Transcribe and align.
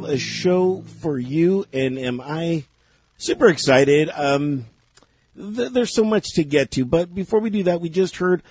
Have 0.00 0.08
a 0.08 0.16
show 0.16 0.80
for 1.02 1.18
you, 1.18 1.66
and 1.74 1.98
am 1.98 2.22
I 2.22 2.64
super 3.18 3.48
excited? 3.48 4.08
Um, 4.14 4.64
th- 5.36 5.72
there's 5.72 5.94
so 5.94 6.04
much 6.04 6.32
to 6.36 6.42
get 6.42 6.70
to, 6.70 6.86
but 6.86 7.14
before 7.14 7.38
we 7.38 7.50
do 7.50 7.64
that, 7.64 7.82
we 7.82 7.90
just 7.90 8.16
heard 8.16 8.42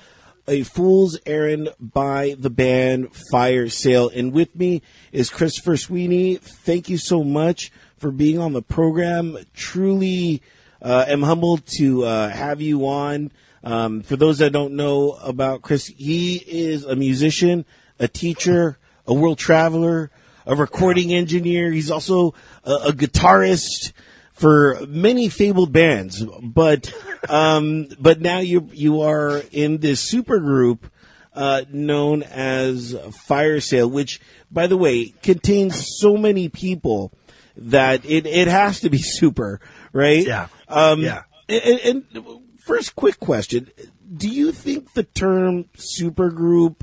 a 0.47 0.61
fool's 0.61 1.17
errand 1.25 1.69
by 1.79 2.35
the 2.38 2.51
band 2.51 3.09
Fire 3.31 3.67
Sale, 3.67 4.09
and 4.09 4.31
with 4.31 4.55
me 4.55 4.83
is 5.11 5.31
Christopher 5.31 5.73
Swinney. 5.73 6.39
Thank 6.39 6.88
you 6.88 6.99
so 6.99 7.23
much 7.23 7.71
for 7.97 8.11
being 8.11 8.38
on 8.38 8.53
the 8.53 8.61
program. 8.61 9.35
Truly, 9.55 10.43
uh, 10.83 11.05
am 11.07 11.23
humbled 11.23 11.65
to 11.79 12.03
uh, 12.03 12.29
have 12.29 12.61
you 12.61 12.85
on. 12.85 13.31
Um, 13.63 14.03
for 14.03 14.17
those 14.17 14.38
that 14.38 14.53
don't 14.53 14.75
know 14.75 15.13
about 15.13 15.63
Chris, 15.63 15.88
he 15.88 16.35
is 16.35 16.85
a 16.85 16.95
musician, 16.95 17.65
a 17.97 18.07
teacher, 18.07 18.77
a 19.07 19.15
world 19.15 19.39
traveler, 19.39 20.11
a 20.49 20.55
recording 20.55 21.13
engineer. 21.13 21.71
He's 21.71 21.91
also 21.91 22.33
a, 22.63 22.71
a 22.87 22.91
guitarist 22.91 23.93
for 24.33 24.79
many 24.87 25.29
fabled 25.29 25.71
bands, 25.71 26.25
but 26.41 26.91
um, 27.29 27.87
but 27.99 28.19
now 28.19 28.39
you 28.39 28.67
you 28.73 29.01
are 29.01 29.43
in 29.51 29.77
this 29.77 30.01
super 30.01 30.39
group 30.39 30.91
uh, 31.33 31.63
known 31.71 32.23
as 32.23 32.95
Fire 33.27 33.59
Sale, 33.59 33.89
which, 33.89 34.19
by 34.49 34.65
the 34.65 34.77
way, 34.77 35.13
contains 35.21 35.99
so 35.99 36.17
many 36.17 36.49
people 36.49 37.13
that 37.55 38.03
it 38.05 38.25
it 38.25 38.47
has 38.47 38.79
to 38.79 38.89
be 38.89 38.97
super, 39.01 39.61
right? 39.93 40.25
Yeah. 40.25 40.47
Um, 40.67 41.01
Yeah. 41.01 41.23
And, 41.47 41.79
and 41.79 42.41
first, 42.59 42.95
quick 42.95 43.19
question: 43.19 43.69
Do 44.11 44.27
you 44.29 44.51
think 44.51 44.93
the 44.93 45.03
term 45.03 45.65
supergroup 45.75 46.81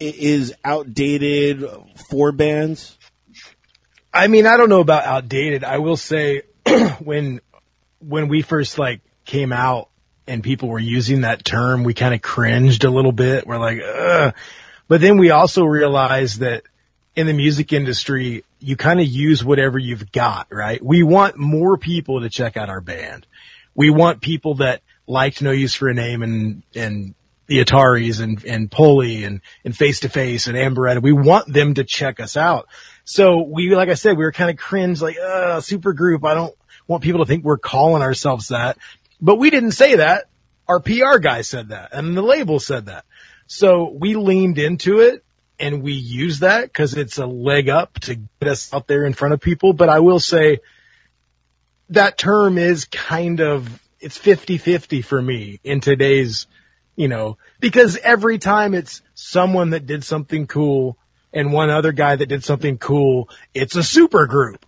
is 0.00 0.54
outdated 0.64 1.64
for 2.10 2.32
bands? 2.32 2.96
I 4.12 4.28
mean, 4.28 4.46
I 4.46 4.56
don't 4.56 4.68
know 4.68 4.80
about 4.80 5.04
outdated. 5.04 5.64
I 5.64 5.78
will 5.78 5.96
say 5.96 6.42
when 7.00 7.40
when 8.00 8.28
we 8.28 8.42
first 8.42 8.78
like 8.78 9.00
came 9.24 9.52
out 9.52 9.88
and 10.26 10.42
people 10.42 10.68
were 10.68 10.78
using 10.78 11.22
that 11.22 11.44
term, 11.44 11.84
we 11.84 11.94
kind 11.94 12.14
of 12.14 12.22
cringed 12.22 12.84
a 12.84 12.90
little 12.90 13.12
bit. 13.12 13.46
We're 13.46 13.58
like, 13.58 13.80
Ugh. 13.82 14.34
but 14.88 15.00
then 15.00 15.18
we 15.18 15.30
also 15.30 15.64
realized 15.64 16.40
that 16.40 16.64
in 17.14 17.26
the 17.26 17.32
music 17.32 17.72
industry, 17.72 18.44
you 18.60 18.76
kind 18.76 19.00
of 19.00 19.06
use 19.06 19.44
whatever 19.44 19.78
you've 19.78 20.12
got, 20.12 20.48
right? 20.50 20.82
We 20.82 21.02
want 21.02 21.36
more 21.36 21.78
people 21.78 22.20
to 22.20 22.30
check 22.30 22.56
out 22.56 22.68
our 22.68 22.80
band. 22.80 23.26
We 23.74 23.90
want 23.90 24.20
people 24.20 24.56
that 24.56 24.82
liked 25.06 25.42
No 25.42 25.50
Use 25.50 25.74
for 25.74 25.88
a 25.88 25.94
Name 25.94 26.22
and, 26.22 26.62
and 26.74 27.14
the 27.46 27.64
Ataris 27.64 28.20
and, 28.20 28.44
and 28.44 28.70
Pulley 28.70 29.24
and, 29.24 29.40
and 29.64 29.76
Face 29.76 30.00
to 30.00 30.08
Face 30.08 30.46
and 30.46 30.56
Ann 30.56 30.74
Beretta. 30.74 31.00
We 31.00 31.12
want 31.12 31.52
them 31.52 31.74
to 31.74 31.84
check 31.84 32.20
us 32.20 32.36
out. 32.36 32.68
So 33.04 33.42
we, 33.42 33.74
like 33.74 33.88
I 33.88 33.94
said, 33.94 34.16
we 34.16 34.24
were 34.24 34.32
kind 34.32 34.50
of 34.50 34.56
cringe, 34.56 35.00
like, 35.00 35.16
uh, 35.18 35.60
super 35.60 35.92
group. 35.92 36.24
I 36.24 36.34
don't 36.34 36.54
want 36.88 37.02
people 37.02 37.20
to 37.20 37.26
think 37.26 37.44
we're 37.44 37.58
calling 37.58 38.02
ourselves 38.02 38.48
that. 38.48 38.78
But 39.20 39.36
we 39.36 39.50
didn't 39.50 39.72
say 39.72 39.96
that. 39.96 40.24
Our 40.68 40.80
PR 40.80 41.18
guy 41.18 41.42
said 41.42 41.68
that 41.68 41.90
and 41.92 42.16
the 42.16 42.22
label 42.22 42.58
said 42.58 42.86
that. 42.86 43.04
So 43.46 43.90
we 43.90 44.16
leaned 44.16 44.58
into 44.58 44.98
it 44.98 45.24
and 45.58 45.82
we 45.82 45.92
use 45.92 46.40
that 46.40 46.64
because 46.64 46.94
it's 46.94 47.18
a 47.18 47.26
leg 47.26 47.68
up 47.68 48.00
to 48.00 48.16
get 48.16 48.48
us 48.48 48.74
out 48.74 48.88
there 48.88 49.04
in 49.04 49.14
front 49.14 49.34
of 49.34 49.40
people. 49.40 49.72
But 49.72 49.88
I 49.88 50.00
will 50.00 50.18
say 50.18 50.58
that 51.90 52.18
term 52.18 52.58
is 52.58 52.86
kind 52.86 53.40
of, 53.40 53.80
it's 54.00 54.18
50-50 54.18 55.04
for 55.04 55.22
me 55.22 55.60
in 55.62 55.80
today's, 55.80 56.48
you 56.96 57.08
know, 57.08 57.38
because 57.60 57.96
every 57.98 58.38
time 58.38 58.74
it's 58.74 59.02
someone 59.14 59.70
that 59.70 59.86
did 59.86 60.02
something 60.02 60.46
cool 60.46 60.96
and 61.32 61.52
one 61.52 61.70
other 61.70 61.92
guy 61.92 62.16
that 62.16 62.26
did 62.26 62.42
something 62.42 62.78
cool, 62.78 63.28
it's 63.54 63.76
a 63.76 63.82
super 63.82 64.26
group. 64.26 64.64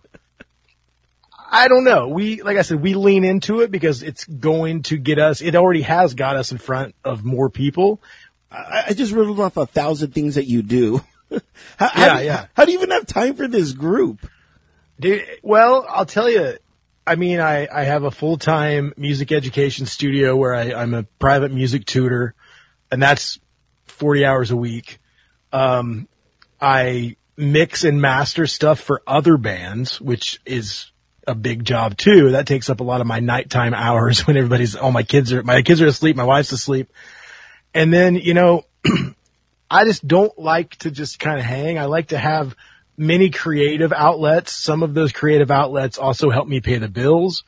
I 1.51 1.67
don't 1.67 1.83
know. 1.83 2.07
We, 2.09 2.43
like 2.43 2.57
I 2.57 2.61
said, 2.61 2.79
we 2.81 2.93
lean 2.93 3.23
into 3.23 3.61
it 3.61 3.71
because 3.71 4.03
it's 4.03 4.23
going 4.25 4.83
to 4.83 4.97
get 4.97 5.17
us, 5.17 5.41
it 5.41 5.55
already 5.55 5.81
has 5.81 6.13
got 6.13 6.35
us 6.35 6.51
in 6.51 6.59
front 6.59 6.93
of 7.03 7.25
more 7.25 7.49
people. 7.49 7.99
I, 8.51 8.83
I 8.89 8.93
just 8.93 9.11
riddled 9.11 9.39
off 9.39 9.57
a 9.57 9.65
thousand 9.65 10.13
things 10.13 10.35
that 10.35 10.45
you 10.45 10.61
do. 10.61 11.01
how, 11.77 11.87
how 11.87 12.05
Yeah, 12.05 12.19
do- 12.19 12.25
yeah. 12.25 12.45
How 12.53 12.65
do 12.65 12.71
you 12.71 12.77
even 12.77 12.91
have 12.91 13.07
time 13.07 13.35
for 13.35 13.47
this 13.47 13.71
group? 13.73 14.29
Dude, 14.99 15.25
well, 15.41 15.85
I'll 15.89 16.05
tell 16.05 16.29
you. 16.29 16.57
I 17.09 17.15
mean, 17.15 17.39
I, 17.39 17.67
I 17.73 17.85
have 17.85 18.03
a 18.03 18.11
full 18.11 18.37
time 18.37 18.93
music 18.95 19.31
education 19.31 19.87
studio 19.87 20.35
where 20.35 20.53
I, 20.53 20.73
I'm 20.73 20.93
a 20.93 21.01
private 21.17 21.51
music 21.51 21.85
tutor, 21.85 22.35
and 22.91 23.01
that's 23.01 23.39
40 23.87 24.25
hours 24.25 24.51
a 24.51 24.55
week. 24.55 24.99
Um, 25.51 26.07
I 26.61 27.15
mix 27.35 27.83
and 27.83 27.99
master 27.99 28.45
stuff 28.45 28.79
for 28.79 29.01
other 29.07 29.37
bands, 29.37 29.99
which 29.99 30.39
is 30.45 30.91
a 31.25 31.33
big 31.33 31.63
job 31.63 31.97
too. 31.97 32.33
That 32.33 32.45
takes 32.45 32.69
up 32.69 32.79
a 32.79 32.83
lot 32.83 33.01
of 33.01 33.07
my 33.07 33.21
nighttime 33.21 33.73
hours 33.73 34.19
when 34.27 34.37
everybody's, 34.37 34.75
oh, 34.75 34.91
my 34.91 35.01
kids 35.01 35.33
are, 35.33 35.41
my 35.41 35.63
kids 35.63 35.81
are 35.81 35.87
asleep, 35.87 36.15
my 36.15 36.25
wife's 36.25 36.51
asleep. 36.51 36.93
And 37.73 37.91
then, 37.91 38.17
you 38.17 38.35
know, 38.35 38.65
I 39.71 39.83
just 39.83 40.07
don't 40.07 40.37
like 40.37 40.75
to 40.77 40.91
just 40.91 41.17
kind 41.17 41.39
of 41.39 41.45
hang. 41.45 41.79
I 41.79 41.85
like 41.85 42.09
to 42.09 42.19
have 42.19 42.55
many 42.99 43.29
creative 43.29 43.93
outlets. 43.93 44.51
Some 44.51 44.83
of 44.83 44.93
those 44.93 45.11
creative 45.11 45.49
outlets 45.49 45.97
also 45.97 46.29
help 46.29 46.47
me 46.47 46.59
pay 46.59 46.77
the 46.77 46.89
bills. 46.89 47.43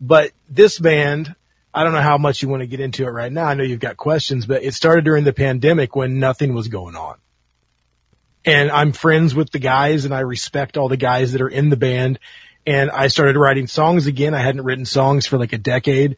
But 0.00 0.30
this 0.48 0.78
band, 0.78 1.34
I 1.74 1.84
don't 1.84 1.92
know 1.92 2.00
how 2.00 2.18
much 2.18 2.40
you 2.40 2.48
want 2.48 2.62
to 2.62 2.66
get 2.66 2.80
into 2.80 3.04
it 3.04 3.10
right 3.10 3.32
now. 3.32 3.44
I 3.44 3.54
know 3.54 3.64
you've 3.64 3.80
got 3.80 3.96
questions, 3.96 4.46
but 4.46 4.62
it 4.62 4.74
started 4.74 5.04
during 5.04 5.24
the 5.24 5.32
pandemic 5.32 5.96
when 5.96 6.20
nothing 6.20 6.54
was 6.54 6.68
going 6.68 6.94
on. 6.94 7.16
And 8.44 8.70
I'm 8.70 8.92
friends 8.92 9.34
with 9.34 9.50
the 9.50 9.58
guys 9.58 10.04
and 10.04 10.14
I 10.14 10.20
respect 10.20 10.76
all 10.76 10.88
the 10.88 10.96
guys 10.96 11.32
that 11.32 11.42
are 11.42 11.48
in 11.48 11.68
the 11.68 11.76
band. 11.76 12.18
And 12.66 12.90
I 12.90 13.08
started 13.08 13.36
writing 13.36 13.66
songs 13.66 14.06
again. 14.06 14.34
I 14.34 14.40
hadn't 14.40 14.64
written 14.64 14.84
songs 14.84 15.26
for 15.26 15.36
like 15.36 15.52
a 15.52 15.58
decade 15.58 16.16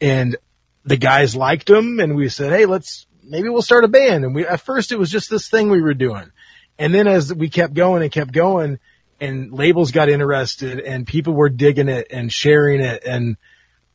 and 0.00 0.36
the 0.84 0.96
guys 0.96 1.36
liked 1.36 1.66
them 1.66 2.00
and 2.00 2.16
we 2.16 2.28
said, 2.28 2.50
Hey, 2.50 2.66
let's, 2.66 3.06
maybe 3.22 3.48
we'll 3.48 3.62
start 3.62 3.84
a 3.84 3.88
band. 3.88 4.24
And 4.24 4.34
we, 4.34 4.46
at 4.46 4.60
first 4.60 4.90
it 4.90 4.98
was 4.98 5.10
just 5.10 5.30
this 5.30 5.48
thing 5.48 5.70
we 5.70 5.80
were 5.80 5.94
doing. 5.94 6.30
And 6.78 6.94
then 6.94 7.06
as 7.06 7.32
we 7.32 7.48
kept 7.48 7.74
going 7.74 8.02
and 8.02 8.10
kept 8.10 8.32
going 8.32 8.78
and 9.20 9.52
labels 9.52 9.92
got 9.92 10.08
interested 10.08 10.80
and 10.80 11.06
people 11.06 11.32
were 11.32 11.48
digging 11.48 11.88
it 11.88 12.08
and 12.10 12.32
sharing 12.32 12.80
it 12.80 13.04
and 13.04 13.36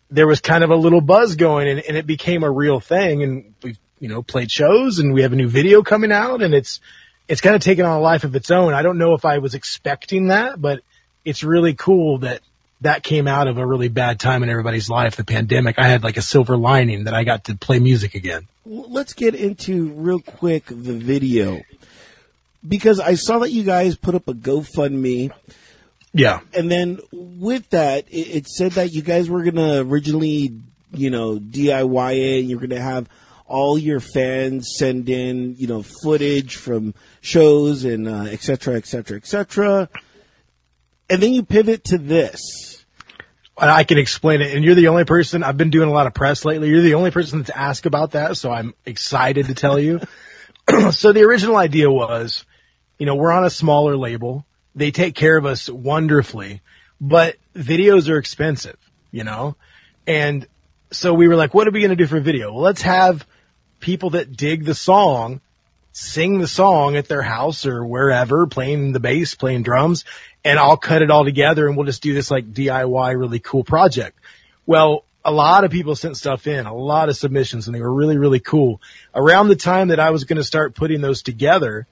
there 0.10 0.28
was 0.28 0.40
kind 0.40 0.64
of 0.64 0.70
a 0.70 0.76
little 0.76 1.02
buzz 1.02 1.36
going 1.36 1.68
and, 1.68 1.80
and 1.82 1.98
it 1.98 2.08
became 2.08 2.44
a 2.44 2.52
real 2.52 2.80
thing 2.80 3.24
and 3.24 3.54
we've, 3.62 3.80
you 4.00 4.08
know, 4.08 4.22
played 4.22 4.50
shows 4.50 5.00
and 5.00 5.14
we 5.14 5.24
have 5.24 5.34
a 5.34 5.36
new 5.36 5.50
video 5.50 5.84
coming 5.84 6.12
out 6.12 6.42
and 6.42 6.54
it's, 6.54 6.80
it's 7.28 7.42
kind 7.42 7.56
of 7.56 7.62
taken 7.62 7.86
on 7.86 7.98
a 7.98 8.00
life 8.00 8.24
of 8.24 8.36
its 8.36 8.52
own. 8.52 8.74
I 8.74 8.84
don't 8.84 8.98
know 8.98 9.14
if 9.16 9.26
I 9.26 9.40
was 9.40 9.54
expecting 9.54 10.28
that, 10.28 10.62
but 10.62 10.82
it's 11.26 11.44
really 11.44 11.74
cool 11.74 12.20
that 12.20 12.42
that 12.82 13.04
came 13.04 13.28
out 13.28 13.48
of 13.48 13.58
a 13.58 13.66
really 13.66 13.88
bad 13.88 14.20
time 14.20 14.44
in 14.44 14.50
everybody's 14.50 14.90
life, 14.90 15.16
the 15.16 15.24
pandemic. 15.24 15.80
I 15.80 15.88
had 15.88 16.04
like 16.04 16.18
a 16.18 16.22
silver 16.22 16.56
lining 16.56 17.06
that 17.06 17.14
I 17.14 17.24
got 17.24 17.46
to 17.46 17.56
play 17.56 17.80
music 17.80 18.14
again. 18.16 18.48
Let's 18.66 19.14
get 19.14 19.34
into 19.34 19.90
real 19.94 20.20
quick 20.20 20.66
the 20.68 20.94
video 20.94 21.64
because 22.66 23.00
I 23.00 23.16
saw 23.16 23.40
that 23.40 23.52
you 23.52 23.64
guys 23.64 23.96
put 23.96 24.16
up 24.16 24.28
a 24.28 24.34
GoFundMe, 24.34 25.32
Yeah. 26.14 26.40
and 26.54 26.72
then 26.72 27.00
with 27.12 27.70
that, 27.72 28.08
it, 28.10 28.28
it 28.38 28.48
said 28.48 28.74
that 28.74 28.92
you 28.94 29.02
guys 29.02 29.30
were 29.30 29.44
gonna 29.44 29.84
originally, 29.84 30.54
you 30.94 31.10
know, 31.10 31.38
DIY 31.40 32.14
it, 32.18 32.40
and 32.42 32.50
you're 32.50 32.60
gonna 32.60 32.82
have 32.82 33.10
all 33.46 33.78
your 33.78 34.00
fans 34.00 34.76
send 34.78 35.08
in, 35.10 35.56
you 35.58 35.68
know, 35.68 35.82
footage 36.04 36.56
from 36.58 36.94
shows 37.22 37.86
and 37.86 38.08
uh, 38.08 38.24
et 38.24 38.42
cetera, 38.42 38.76
et 38.76 38.86
cetera, 38.86 39.16
et 39.18 39.26
cetera. 39.26 39.90
And 41.10 41.24
then 41.24 41.34
you 41.34 41.44
pivot 41.44 41.86
to 41.86 41.98
this. 41.98 42.84
I 43.58 43.86
can 43.86 43.98
explain 43.98 44.42
it. 44.42 44.54
And 44.54 44.64
you're 44.64 44.76
the 44.76 44.90
only 44.90 45.06
person, 45.06 45.44
I've 45.44 45.58
been 45.58 45.70
doing 45.70 45.90
a 45.90 45.92
lot 45.92 46.06
of 46.06 46.14
press 46.14 46.46
lately. 46.46 46.70
You're 46.70 46.82
the 46.82 46.94
only 46.96 47.10
person 47.10 47.44
to 47.46 47.58
ask 47.58 47.86
about 47.86 48.12
that. 48.12 48.38
So 48.38 48.52
I'm 48.52 48.74
excited 48.86 49.48
to 49.48 49.56
tell 49.56 49.80
you. 49.80 50.02
so 50.92 51.14
the 51.14 51.24
original 51.24 51.56
idea 51.56 51.90
was, 51.90 52.46
you 52.98 53.06
know, 53.06 53.16
we're 53.16 53.32
on 53.32 53.46
a 53.46 53.50
smaller 53.50 53.96
label. 53.96 54.46
They 54.76 54.92
take 54.92 55.16
care 55.16 55.38
of 55.38 55.46
us 55.46 55.70
wonderfully, 55.70 56.62
but 57.02 57.36
videos 57.56 58.10
are 58.10 58.18
expensive, 58.18 58.78
you 59.12 59.24
know? 59.24 59.56
And 60.06 60.48
so 60.92 61.14
we 61.14 61.28
were 61.28 61.36
like, 61.36 61.54
what 61.54 61.68
are 61.68 61.72
we 61.72 61.82
going 61.82 61.90
to 61.90 61.96
do 61.96 62.08
for 62.08 62.20
video? 62.20 62.54
Well, 62.54 62.62
let's 62.62 62.84
have 62.84 63.26
people 63.80 64.12
that 64.12 64.36
dig 64.36 64.66
the 64.66 64.76
song 64.76 65.42
sing 65.98 66.38
the 66.38 66.48
song 66.48 66.96
at 66.96 67.08
their 67.08 67.24
house 67.24 67.66
or 67.66 67.84
wherever, 67.84 68.46
playing 68.46 68.92
the 68.92 69.00
bass, 69.00 69.34
playing 69.34 69.64
drums, 69.64 70.06
and 70.46 70.60
I'll 70.60 70.78
cut 70.78 71.02
it 71.02 71.10
all 71.10 71.26
together 71.26 71.68
and 71.68 71.76
we'll 71.76 71.88
just 71.88 72.04
do 72.04 72.14
this 72.14 72.30
like 72.30 72.54
DIY 72.54 73.18
really 73.18 73.40
cool 73.40 73.64
project. 73.64 74.20
Well, 74.68 75.06
a 75.24 75.32
lot 75.32 75.64
of 75.64 75.72
people 75.72 75.96
sent 75.96 76.18
stuff 76.18 76.48
in, 76.48 76.66
a 76.66 76.74
lot 76.74 77.10
of 77.10 77.18
submissions, 77.18 77.68
and 77.68 77.76
they 77.76 77.82
were 77.82 77.94
really, 77.94 78.18
really 78.18 78.40
cool. 78.40 78.82
Around 79.14 79.50
the 79.50 79.56
time 79.56 79.90
that 79.90 80.00
I 80.00 80.12
was 80.12 80.24
going 80.24 80.38
to 80.38 80.44
start 80.44 80.76
putting 80.76 81.02
those 81.02 81.22
together, 81.22 81.88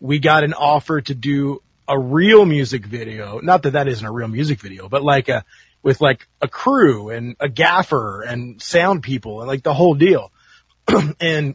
we 0.00 0.18
got 0.18 0.44
an 0.44 0.54
offer 0.54 1.00
to 1.00 1.14
do 1.14 1.62
a 1.88 1.98
real 1.98 2.44
music 2.44 2.84
video. 2.84 3.40
Not 3.40 3.62
that 3.62 3.70
that 3.70 3.88
isn't 3.88 4.06
a 4.06 4.12
real 4.12 4.28
music 4.28 4.60
video, 4.60 4.88
but 4.88 5.02
like 5.02 5.28
a, 5.28 5.44
with 5.82 6.00
like 6.00 6.28
a 6.42 6.48
crew 6.48 7.10
and 7.10 7.36
a 7.40 7.48
gaffer 7.48 8.22
and 8.22 8.60
sound 8.60 9.02
people 9.02 9.40
and 9.40 9.48
like 9.48 9.62
the 9.62 9.74
whole 9.74 9.94
deal. 9.94 10.30
and 11.20 11.54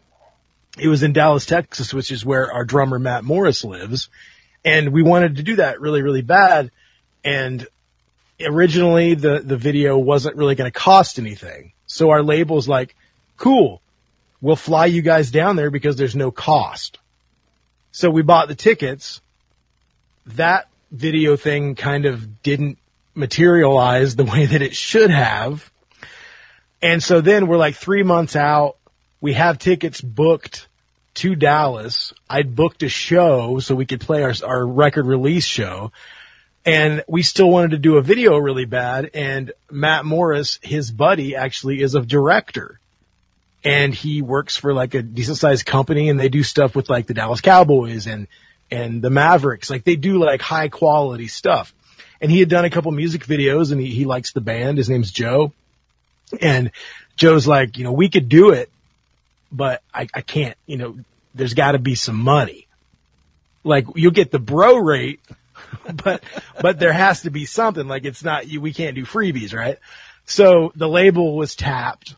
it 0.79 0.87
was 0.87 1.03
in 1.03 1.13
Dallas, 1.13 1.45
Texas, 1.45 1.93
which 1.93 2.11
is 2.11 2.25
where 2.25 2.51
our 2.51 2.65
drummer 2.65 2.97
Matt 2.97 3.23
Morris 3.23 3.63
lives. 3.63 4.09
And 4.65 4.91
we 4.91 5.03
wanted 5.03 5.35
to 5.35 5.43
do 5.43 5.57
that 5.57 5.81
really, 5.81 6.01
really 6.01 6.21
bad. 6.21 6.71
And 7.23 7.67
originally 8.41 9.15
the, 9.15 9.39
the 9.39 9.57
video 9.57 9.97
wasn't 9.97 10.35
really 10.35 10.55
going 10.55 10.71
to 10.71 10.79
cost 10.79 11.19
anything. 11.19 11.73
So 11.85 12.09
our 12.09 12.23
label's 12.23 12.67
like, 12.67 12.95
cool, 13.37 13.81
we'll 14.41 14.55
fly 14.55 14.87
you 14.87 15.01
guys 15.01 15.31
down 15.31 15.55
there 15.55 15.69
because 15.69 15.95
there's 15.95 16.15
no 16.15 16.31
cost. 16.31 16.99
So 17.91 18.09
we 18.09 18.23
bought 18.23 18.47
the 18.47 18.55
tickets. 18.55 19.21
That 20.25 20.67
video 20.91 21.35
thing 21.35 21.75
kind 21.75 22.05
of 22.05 22.41
didn't 22.41 22.77
materialize 23.15 24.15
the 24.15 24.23
way 24.33 24.45
that 24.45 24.61
it 24.61 24.75
should 24.75 25.11
have. 25.11 25.69
And 26.81 27.01
so 27.01 27.21
then 27.21 27.47
we're 27.47 27.57
like 27.57 27.75
three 27.75 28.03
months 28.03 28.35
out. 28.35 28.77
We 29.21 29.33
have 29.33 29.57
tickets 29.57 30.01
booked 30.01 30.67
to 31.15 31.35
Dallas. 31.35 32.13
I'd 32.29 32.55
booked 32.55 32.83
a 32.83 32.89
show 32.89 33.59
so 33.59 33.75
we 33.75 33.85
could 33.85 34.01
play 34.01 34.23
our, 34.23 34.33
our 34.43 34.65
record 34.65 35.05
release 35.05 35.45
show. 35.45 35.91
And 36.65 37.03
we 37.07 37.23
still 37.23 37.49
wanted 37.49 37.71
to 37.71 37.77
do 37.77 37.97
a 37.97 38.01
video 38.01 38.37
really 38.37 38.65
bad. 38.65 39.11
And 39.13 39.51
Matt 39.69 40.05
Morris, 40.05 40.59
his 40.61 40.91
buddy, 40.91 41.35
actually 41.35 41.81
is 41.81 41.95
a 41.95 42.01
director. 42.01 42.79
And 43.65 43.93
he 43.93 44.21
works 44.21 44.55
for 44.55 44.73
like 44.73 44.93
a 44.93 45.01
decent 45.01 45.37
sized 45.37 45.65
company 45.65 46.09
and 46.09 46.19
they 46.19 46.29
do 46.29 46.43
stuff 46.43 46.75
with 46.75 46.89
like 46.89 47.07
the 47.07 47.13
Dallas 47.13 47.41
Cowboys 47.41 48.07
and, 48.07 48.27
and 48.71 49.01
the 49.01 49.09
Mavericks. 49.09 49.69
Like 49.69 49.83
they 49.83 49.95
do 49.95 50.17
like 50.19 50.41
high 50.41 50.69
quality 50.69 51.27
stuff. 51.27 51.73
And 52.21 52.31
he 52.31 52.39
had 52.39 52.49
done 52.49 52.65
a 52.65 52.69
couple 52.69 52.91
music 52.91 53.25
videos 53.25 53.71
and 53.71 53.81
he, 53.81 53.87
he 53.87 54.05
likes 54.05 54.31
the 54.31 54.41
band. 54.41 54.77
His 54.77 54.89
name's 54.89 55.11
Joe. 55.11 55.53
And 56.41 56.71
Joe's 57.15 57.45
like, 57.45 57.77
you 57.77 57.83
know, 57.83 57.91
we 57.91 58.09
could 58.09 58.29
do 58.29 58.51
it, 58.51 58.69
but 59.51 59.81
I, 59.93 60.07
I 60.13 60.21
can't, 60.21 60.57
you 60.65 60.77
know, 60.77 60.97
there's 61.35 61.53
gotta 61.53 61.79
be 61.79 61.95
some 61.95 62.17
money. 62.17 62.67
Like 63.63 63.85
you'll 63.95 64.11
get 64.11 64.31
the 64.31 64.39
bro 64.39 64.77
rate, 64.77 65.19
but, 66.03 66.23
but 66.61 66.79
there 66.79 66.93
has 66.93 67.21
to 67.21 67.31
be 67.31 67.45
something 67.45 67.87
like 67.87 68.05
it's 68.05 68.23
not 68.23 68.47
you, 68.47 68.61
we 68.61 68.73
can't 68.73 68.95
do 68.95 69.05
freebies, 69.05 69.53
right? 69.53 69.79
So 70.25 70.71
the 70.75 70.87
label 70.87 71.35
was 71.35 71.55
tapped 71.55 72.15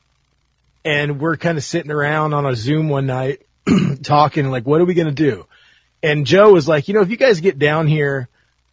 and 0.83 1.19
we're 1.19 1.37
kind 1.37 1.57
of 1.57 1.63
sitting 1.63 1.91
around 1.91 2.33
on 2.33 2.45
a 2.45 2.55
Zoom 2.55 2.89
one 2.89 3.07
night 3.07 3.41
talking 4.03 4.49
like, 4.49 4.65
what 4.65 4.79
are 4.81 4.85
we 4.85 4.93
going 4.93 5.07
to 5.07 5.13
do? 5.13 5.47
And 6.03 6.27
Joe 6.27 6.53
was 6.53 6.67
like, 6.67 6.87
you 6.87 6.93
know, 6.93 7.01
if 7.01 7.09
you 7.09 7.17
guys 7.17 7.41
get 7.41 7.57
down 7.57 7.87
here, 7.87 8.29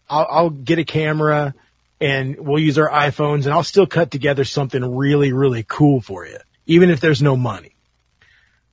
I'll, 0.08 0.26
I'll 0.30 0.50
get 0.50 0.78
a 0.78 0.84
camera 0.84 1.54
and 2.00 2.38
we'll 2.38 2.58
use 2.58 2.78
our 2.78 2.90
iPhones 2.90 3.44
and 3.44 3.54
I'll 3.54 3.62
still 3.62 3.86
cut 3.86 4.10
together 4.10 4.44
something 4.44 4.96
really, 4.96 5.32
really 5.32 5.64
cool 5.66 6.00
for 6.02 6.26
you, 6.26 6.38
even 6.66 6.90
if 6.90 7.00
there's 7.00 7.22
no 7.22 7.36
money. 7.36 7.74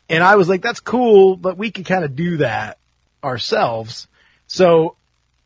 And 0.10 0.24
I 0.24 0.36
was 0.36 0.50
like, 0.50 0.62
that's 0.62 0.80
cool, 0.80 1.38
but 1.38 1.58
we 1.58 1.72
can 1.72 1.86
kind 1.86 2.04
of 2.04 2.16
do 2.16 2.38
that 2.38 2.80
ourselves. 3.24 4.08
So 4.48 4.96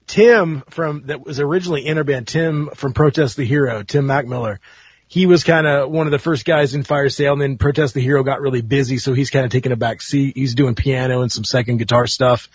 Tim 0.07 0.63
from, 0.69 1.07
that 1.07 1.25
was 1.25 1.39
originally 1.39 1.85
in 1.85 1.97
our 1.97 2.03
band, 2.03 2.27
Tim 2.27 2.69
from 2.75 2.93
Protest 2.93 3.37
the 3.37 3.45
Hero, 3.45 3.83
Tim 3.83 4.05
MacMiller, 4.05 4.59
he 5.07 5.25
was 5.27 5.43
kind 5.43 5.67
of 5.67 5.91
one 5.91 6.07
of 6.07 6.11
the 6.11 6.19
first 6.19 6.43
guys 6.43 6.73
in 6.73 6.83
Fire 6.83 7.09
Sale 7.09 7.33
and 7.33 7.41
then 7.41 7.57
Protest 7.57 7.93
the 7.93 8.01
Hero 8.01 8.23
got 8.23 8.41
really 8.41 8.61
busy. 8.61 8.97
So 8.97 9.13
he's 9.13 9.29
kind 9.29 9.45
of 9.45 9.51
taking 9.51 9.71
a 9.71 9.75
back 9.75 10.01
seat. 10.01 10.35
He's 10.35 10.55
doing 10.55 10.73
piano 10.73 11.21
and 11.21 11.31
some 11.31 11.43
second 11.43 11.77
guitar 11.77 12.07
stuff. 12.07 12.49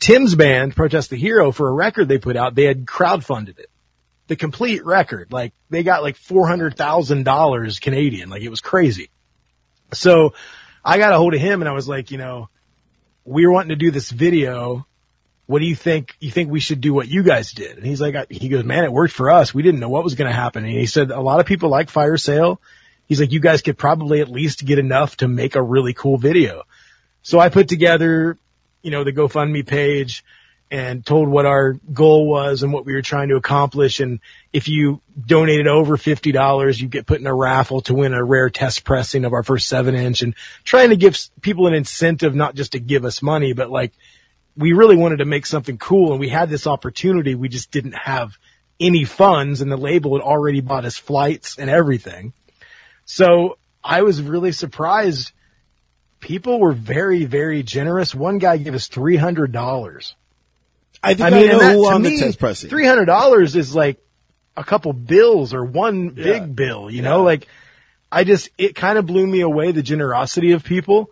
Tim's 0.00 0.34
band, 0.34 0.74
Protest 0.74 1.10
the 1.10 1.16
Hero, 1.16 1.52
for 1.52 1.68
a 1.68 1.72
record 1.72 2.08
they 2.08 2.18
put 2.18 2.36
out, 2.36 2.54
they 2.54 2.64
had 2.64 2.86
crowdfunded 2.86 3.58
it 3.58 3.68
the 4.32 4.36
complete 4.36 4.84
record. 4.84 5.32
Like 5.32 5.52
they 5.68 5.82
got 5.82 6.02
like 6.02 6.16
$400,000 6.16 7.80
Canadian. 7.80 8.30
Like 8.30 8.42
it 8.42 8.48
was 8.48 8.62
crazy. 8.62 9.10
So 9.92 10.32
I 10.82 10.96
got 10.96 11.12
a 11.12 11.18
hold 11.18 11.34
of 11.34 11.40
him 11.40 11.60
and 11.60 11.68
I 11.68 11.72
was 11.72 11.86
like, 11.86 12.10
you 12.10 12.18
know, 12.18 12.48
we're 13.24 13.50
wanting 13.50 13.70
to 13.70 13.76
do 13.76 13.90
this 13.90 14.10
video. 14.10 14.86
What 15.46 15.58
do 15.58 15.66
you 15.66 15.74
think? 15.74 16.14
You 16.20 16.30
think 16.30 16.50
we 16.50 16.60
should 16.60 16.80
do 16.80 16.94
what 16.94 17.08
you 17.08 17.22
guys 17.22 17.52
did? 17.52 17.76
And 17.76 17.86
he's 17.86 18.00
like, 18.00 18.30
he 18.30 18.48
goes, 18.48 18.64
man, 18.64 18.84
it 18.84 18.92
worked 18.92 19.12
for 19.12 19.30
us. 19.30 19.52
We 19.52 19.62
didn't 19.62 19.80
know 19.80 19.88
what 19.88 20.04
was 20.04 20.14
going 20.14 20.30
to 20.30 20.36
happen. 20.36 20.64
And 20.64 20.72
he 20.72 20.86
said, 20.86 21.10
a 21.10 21.20
lot 21.20 21.40
of 21.40 21.46
people 21.46 21.68
like 21.68 21.90
fire 21.90 22.16
sale. 22.16 22.60
He's 23.08 23.20
like, 23.20 23.32
you 23.32 23.40
guys 23.40 23.62
could 23.62 23.76
probably 23.76 24.20
at 24.20 24.28
least 24.28 24.64
get 24.64 24.78
enough 24.78 25.16
to 25.18 25.28
make 25.28 25.56
a 25.56 25.62
really 25.62 25.92
cool 25.92 26.16
video. 26.16 26.62
So 27.22 27.38
I 27.38 27.48
put 27.48 27.68
together, 27.68 28.38
you 28.82 28.90
know, 28.90 29.04
the 29.04 29.12
GoFundMe 29.12 29.66
page 29.66 30.24
and 30.72 31.04
told 31.04 31.28
what 31.28 31.44
our 31.44 31.74
goal 31.92 32.26
was 32.26 32.62
and 32.62 32.72
what 32.72 32.86
we 32.86 32.94
were 32.94 33.02
trying 33.02 33.28
to 33.28 33.36
accomplish. 33.36 34.00
And 34.00 34.20
if 34.54 34.68
you 34.68 35.02
donated 35.26 35.66
over 35.66 35.98
$50, 35.98 36.80
you 36.80 36.88
get 36.88 37.04
put 37.04 37.20
in 37.20 37.26
a 37.26 37.34
raffle 37.34 37.82
to 37.82 37.94
win 37.94 38.14
a 38.14 38.24
rare 38.24 38.48
test 38.48 38.82
pressing 38.82 39.26
of 39.26 39.34
our 39.34 39.42
first 39.42 39.68
seven 39.68 39.94
inch 39.94 40.22
and 40.22 40.34
trying 40.64 40.88
to 40.88 40.96
give 40.96 41.18
people 41.42 41.66
an 41.66 41.74
incentive, 41.74 42.34
not 42.34 42.54
just 42.54 42.72
to 42.72 42.80
give 42.80 43.04
us 43.04 43.20
money, 43.20 43.52
but 43.52 43.70
like 43.70 43.92
we 44.56 44.72
really 44.72 44.96
wanted 44.96 45.18
to 45.18 45.24
make 45.24 45.46
something 45.46 45.78
cool 45.78 46.12
and 46.12 46.20
we 46.20 46.28
had 46.28 46.50
this 46.50 46.66
opportunity. 46.66 47.34
We 47.34 47.48
just 47.48 47.70
didn't 47.70 47.94
have 47.94 48.36
any 48.78 49.04
funds 49.04 49.60
and 49.60 49.70
the 49.70 49.76
label 49.76 50.16
had 50.16 50.22
already 50.22 50.60
bought 50.60 50.84
us 50.84 50.96
flights 50.96 51.58
and 51.58 51.70
everything. 51.70 52.32
So 53.04 53.58
I 53.82 54.02
was 54.02 54.20
really 54.20 54.52
surprised. 54.52 55.32
People 56.20 56.60
were 56.60 56.72
very, 56.72 57.24
very 57.24 57.62
generous. 57.62 58.14
One 58.14 58.38
guy 58.38 58.56
gave 58.58 58.74
us 58.74 58.88
$300 58.88 60.14
I 61.02 61.14
think 61.14 61.20
I, 61.20 61.30
mean, 61.30 61.48
I 61.48 61.52
know 61.52 61.58
that, 61.58 61.72
who 61.74 61.88
on 61.88 62.02
me, 62.02 62.16
the 62.16 62.26
test 62.26 62.38
pressing. 62.38 62.70
Three 62.70 62.86
hundred 62.86 63.06
dollars 63.06 63.56
is 63.56 63.74
like 63.74 63.98
a 64.56 64.62
couple 64.62 64.92
bills 64.92 65.52
or 65.52 65.64
one 65.64 66.14
yeah. 66.16 66.24
big 66.24 66.54
bill. 66.54 66.90
You 66.90 67.02
yeah. 67.02 67.10
know, 67.10 67.22
like 67.22 67.48
I 68.10 68.24
just 68.24 68.50
it 68.56 68.74
kind 68.76 68.98
of 68.98 69.06
blew 69.06 69.26
me 69.26 69.40
away 69.40 69.72
the 69.72 69.82
generosity 69.82 70.52
of 70.52 70.62
people, 70.62 71.10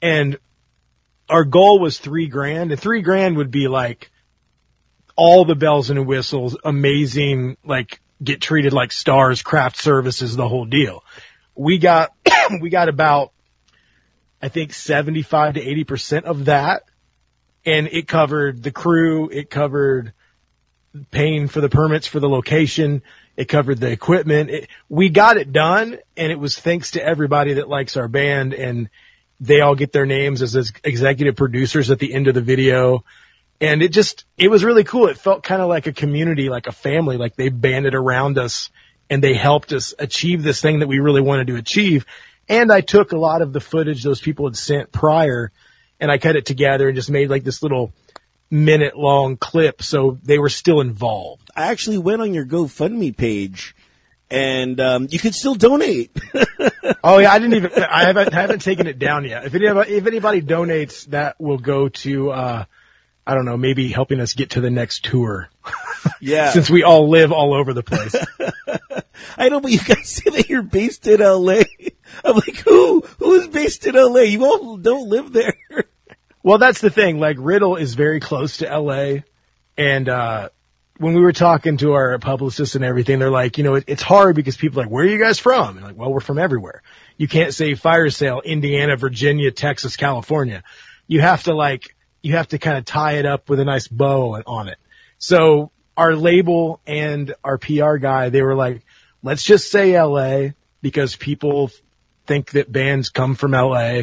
and 0.00 0.38
our 1.28 1.44
goal 1.44 1.78
was 1.78 1.98
three 1.98 2.26
grand, 2.26 2.72
and 2.72 2.80
three 2.80 3.02
grand 3.02 3.36
would 3.36 3.50
be 3.50 3.68
like 3.68 4.10
all 5.16 5.44
the 5.44 5.54
bells 5.54 5.90
and 5.90 6.06
whistles, 6.06 6.56
amazing, 6.64 7.56
like 7.64 8.00
get 8.22 8.40
treated 8.40 8.72
like 8.72 8.92
stars, 8.92 9.42
craft 9.42 9.76
services, 9.76 10.36
the 10.36 10.48
whole 10.48 10.64
deal. 10.64 11.04
We 11.54 11.78
got 11.78 12.12
we 12.60 12.70
got 12.70 12.88
about 12.88 13.32
I 14.40 14.48
think 14.48 14.72
75 14.72 15.54
to 15.54 15.64
80% 15.64 16.24
of 16.24 16.46
that 16.46 16.82
and 17.64 17.86
it 17.86 18.08
covered 18.08 18.62
the 18.62 18.72
crew, 18.72 19.28
it 19.30 19.50
covered 19.50 20.12
paying 21.10 21.48
for 21.48 21.60
the 21.60 21.68
permits 21.68 22.06
for 22.06 22.18
the 22.18 22.28
location, 22.28 23.02
it 23.36 23.46
covered 23.46 23.78
the 23.78 23.90
equipment. 23.90 24.50
It, 24.50 24.68
we 24.88 25.08
got 25.08 25.36
it 25.36 25.52
done 25.52 25.98
and 26.16 26.32
it 26.32 26.38
was 26.38 26.58
thanks 26.58 26.92
to 26.92 27.04
everybody 27.04 27.54
that 27.54 27.68
likes 27.68 27.96
our 27.96 28.08
band 28.08 28.52
and 28.52 28.90
they 29.42 29.60
all 29.60 29.74
get 29.74 29.92
their 29.92 30.06
names 30.06 30.40
as, 30.40 30.54
as 30.54 30.72
executive 30.84 31.34
producers 31.34 31.90
at 31.90 31.98
the 31.98 32.14
end 32.14 32.28
of 32.28 32.34
the 32.34 32.40
video. 32.40 33.04
And 33.60 33.82
it 33.82 33.88
just, 33.88 34.24
it 34.38 34.48
was 34.48 34.62
really 34.62 34.84
cool. 34.84 35.08
It 35.08 35.18
felt 35.18 35.42
kind 35.42 35.60
of 35.60 35.68
like 35.68 35.88
a 35.88 35.92
community, 35.92 36.48
like 36.48 36.68
a 36.68 36.72
family, 36.72 37.16
like 37.16 37.34
they 37.34 37.48
banded 37.48 37.96
around 37.96 38.38
us 38.38 38.70
and 39.10 39.22
they 39.22 39.34
helped 39.34 39.72
us 39.72 39.94
achieve 39.98 40.44
this 40.44 40.60
thing 40.60 40.78
that 40.78 40.86
we 40.86 41.00
really 41.00 41.20
wanted 41.20 41.48
to 41.48 41.56
achieve. 41.56 42.06
And 42.48 42.70
I 42.72 42.82
took 42.82 43.10
a 43.10 43.18
lot 43.18 43.42
of 43.42 43.52
the 43.52 43.60
footage 43.60 44.04
those 44.04 44.20
people 44.20 44.46
had 44.46 44.56
sent 44.56 44.92
prior 44.92 45.50
and 45.98 46.08
I 46.08 46.18
cut 46.18 46.36
it 46.36 46.46
together 46.46 46.86
and 46.86 46.94
just 46.94 47.10
made 47.10 47.28
like 47.28 47.42
this 47.42 47.64
little 47.64 47.92
minute 48.48 48.96
long 48.96 49.36
clip. 49.36 49.82
So 49.82 50.18
they 50.22 50.38
were 50.38 50.50
still 50.50 50.80
involved. 50.80 51.50
I 51.56 51.72
actually 51.72 51.98
went 51.98 52.22
on 52.22 52.32
your 52.32 52.46
GoFundMe 52.46 53.16
page 53.16 53.74
and 54.30 54.78
um, 54.78 55.08
you 55.10 55.18
can 55.18 55.32
still 55.32 55.56
donate. 55.56 56.16
oh 57.04 57.18
yeah, 57.18 57.32
I 57.32 57.38
didn't 57.38 57.54
even. 57.54 57.82
I 57.82 58.04
haven't 58.04 58.34
I 58.34 58.40
haven't 58.40 58.62
taken 58.62 58.86
it 58.86 58.98
down 58.98 59.24
yet. 59.24 59.44
If 59.44 59.54
anybody 59.54 59.92
if 59.94 60.06
anybody 60.06 60.42
donates, 60.42 61.06
that 61.06 61.40
will 61.40 61.58
go 61.58 61.88
to 61.88 62.30
uh, 62.30 62.64
I 63.26 63.34
don't 63.34 63.44
know, 63.44 63.56
maybe 63.56 63.88
helping 63.88 64.20
us 64.20 64.34
get 64.34 64.50
to 64.50 64.60
the 64.60 64.70
next 64.70 65.04
tour. 65.04 65.48
Yeah, 66.20 66.50
since 66.52 66.68
we 66.70 66.82
all 66.82 67.08
live 67.08 67.32
all 67.32 67.54
over 67.54 67.72
the 67.72 67.82
place. 67.82 68.14
I 69.36 69.48
don't 69.48 69.52
know, 69.52 69.60
but 69.60 69.70
you 69.70 69.78
guys 69.78 70.08
say 70.08 70.30
that 70.30 70.48
you're 70.48 70.62
based 70.62 71.06
in 71.06 71.22
L.A. 71.22 71.64
I'm 72.24 72.34
like, 72.34 72.56
who 72.56 73.02
who 73.18 73.34
is 73.34 73.48
based 73.48 73.86
in 73.86 73.96
L.A.? 73.96 74.24
You 74.24 74.44
all 74.44 74.76
don't 74.76 75.08
live 75.08 75.32
there. 75.32 75.54
Well, 76.42 76.58
that's 76.58 76.80
the 76.80 76.90
thing. 76.90 77.20
Like 77.20 77.36
Riddle 77.38 77.76
is 77.76 77.94
very 77.94 78.20
close 78.20 78.58
to 78.58 78.78
LA 78.78 79.20
and, 79.76 80.08
uh, 80.08 80.48
when 81.02 81.14
we 81.14 81.20
were 81.20 81.32
talking 81.32 81.76
to 81.78 81.92
our 81.94 82.16
publicists 82.18 82.76
and 82.76 82.84
everything, 82.84 83.18
they're 83.18 83.30
like, 83.30 83.58
you 83.58 83.64
know, 83.64 83.74
it, 83.74 83.84
it's 83.88 84.02
hard 84.02 84.36
because 84.36 84.56
people 84.56 84.80
are 84.80 84.84
like, 84.84 84.92
where 84.92 85.04
are 85.04 85.08
you 85.08 85.18
guys 85.18 85.38
from? 85.38 85.76
And 85.76 85.84
like, 85.84 85.96
well, 85.96 86.12
we're 86.12 86.20
from 86.20 86.38
everywhere. 86.38 86.82
You 87.16 87.26
can't 87.26 87.52
say 87.52 87.74
fire 87.74 88.08
sale, 88.08 88.40
Indiana, 88.44 88.96
Virginia, 88.96 89.50
Texas, 89.50 89.96
California. 89.96 90.62
You 91.08 91.20
have 91.20 91.42
to 91.44 91.54
like, 91.54 91.96
you 92.22 92.36
have 92.36 92.48
to 92.48 92.58
kind 92.58 92.78
of 92.78 92.84
tie 92.84 93.14
it 93.14 93.26
up 93.26 93.50
with 93.50 93.58
a 93.58 93.64
nice 93.64 93.88
bow 93.88 94.40
on 94.46 94.68
it. 94.68 94.78
So 95.18 95.72
our 95.96 96.14
label 96.14 96.80
and 96.86 97.34
our 97.42 97.58
PR 97.58 97.96
guy, 97.96 98.28
they 98.28 98.42
were 98.42 98.54
like, 98.54 98.82
let's 99.24 99.42
just 99.42 99.72
say 99.72 100.00
LA 100.00 100.50
because 100.82 101.16
people 101.16 101.70
think 102.26 102.52
that 102.52 102.70
bands 102.70 103.10
come 103.10 103.34
from 103.34 103.52
LA 103.52 104.02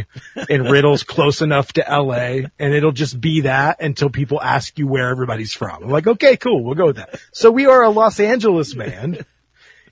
and 0.50 0.70
Riddle's 0.70 1.04
close 1.04 1.42
enough 1.42 1.74
to 1.74 1.86
LA 1.90 2.48
and 2.60 2.74
it'll 2.74 2.92
just 2.92 3.20
be 3.20 3.42
that 3.42 3.82
until 3.82 4.10
people 4.10 4.42
ask 4.42 4.78
you 4.78 4.88
where 4.88 5.10
everybody's 5.10 5.54
from. 5.54 5.84
I'm 5.84 5.90
like, 5.90 6.08
okay, 6.08 6.38
cool. 6.38 6.64
We'll 6.64 6.76
go 6.76 6.88
with 6.88 6.98
that. 6.98 7.20
So 7.32 7.52
we 7.52 7.66
are 7.66 7.84
a 7.84 7.90
Los 7.90 8.20
Angeles 8.20 8.74
band, 8.74 9.26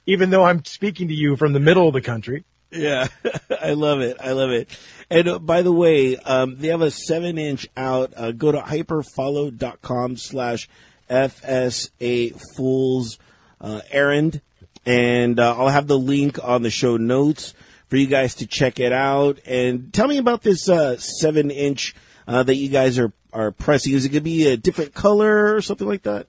even 0.06 0.30
though 0.30 0.44
I'm 0.44 0.64
speaking 0.66 1.08
to 1.10 1.14
you 1.14 1.36
from 1.36 1.54
the 1.54 1.60
middle 1.60 1.88
of 1.88 1.94
the 1.94 2.02
country. 2.02 2.44
Yeah, 2.72 3.08
I 3.62 3.74
love 3.74 4.02
it. 4.02 4.18
I 4.20 4.34
love 4.34 4.52
it. 4.52 4.70
And 5.10 5.28
uh, 5.28 5.40
by 5.40 5.62
the 5.62 5.72
way, 5.72 6.18
um, 6.18 6.58
they 6.58 6.68
have 6.68 6.82
a 6.82 6.92
seven 6.92 7.38
inch 7.38 7.68
out. 7.78 8.14
Uh, 8.16 8.32
go 8.32 8.52
to 8.52 8.60
hyperfollow.com 8.60 10.18
slash 10.18 10.68
FSA 11.10 12.40
Fools 12.56 13.18
uh, 13.62 13.82
Errand. 13.90 14.42
And 14.86 15.40
uh, 15.40 15.56
I'll 15.58 15.70
have 15.70 15.88
the 15.88 16.00
link 16.00 16.40
on 16.44 16.62
the 16.62 16.70
show 16.70 16.98
notes 16.98 17.54
for 17.88 17.98
you 17.98 18.08
guys 18.08 18.36
to 18.36 18.48
check 18.48 18.80
it 18.80 18.92
out. 18.92 19.40
And 19.46 19.94
tell 19.94 20.08
me 20.08 20.18
about 20.18 20.42
this 20.42 20.70
uh, 20.70 20.98
seven 20.98 21.52
inch 21.52 21.96
uh, 22.28 22.44
that 22.44 22.56
you 22.56 22.70
guys 22.70 23.00
are, 23.00 23.12
are 23.34 23.52
pressing. 23.52 23.94
Is 23.94 24.06
it 24.06 24.10
going 24.10 24.20
to 24.20 24.30
be 24.30 24.48
a 24.48 24.58
different 24.58 24.94
color 24.94 25.56
or 25.56 25.62
something 25.62 25.88
like 25.88 26.04
that? 26.04 26.28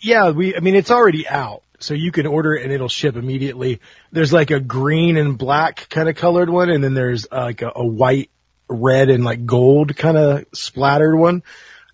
Yeah, 0.00 0.30
we, 0.30 0.56
I 0.56 0.60
mean, 0.60 0.74
it's 0.74 0.90
already 0.90 1.28
out. 1.28 1.62
So 1.78 1.94
you 1.94 2.12
can 2.12 2.26
order 2.26 2.54
it 2.54 2.62
and 2.62 2.72
it'll 2.72 2.88
ship 2.88 3.16
immediately. 3.16 3.80
There's 4.12 4.32
like 4.32 4.52
a 4.52 4.60
green 4.60 5.16
and 5.16 5.36
black 5.36 5.88
kind 5.88 6.08
of 6.08 6.14
colored 6.14 6.48
one 6.48 6.70
and 6.70 6.82
then 6.82 6.94
there's 6.94 7.26
uh, 7.30 7.42
like 7.42 7.62
a, 7.62 7.72
a 7.74 7.84
white, 7.84 8.30
red 8.68 9.10
and 9.10 9.24
like 9.24 9.44
gold 9.44 9.96
kind 9.96 10.16
of 10.16 10.46
splattered 10.54 11.16
one. 11.16 11.42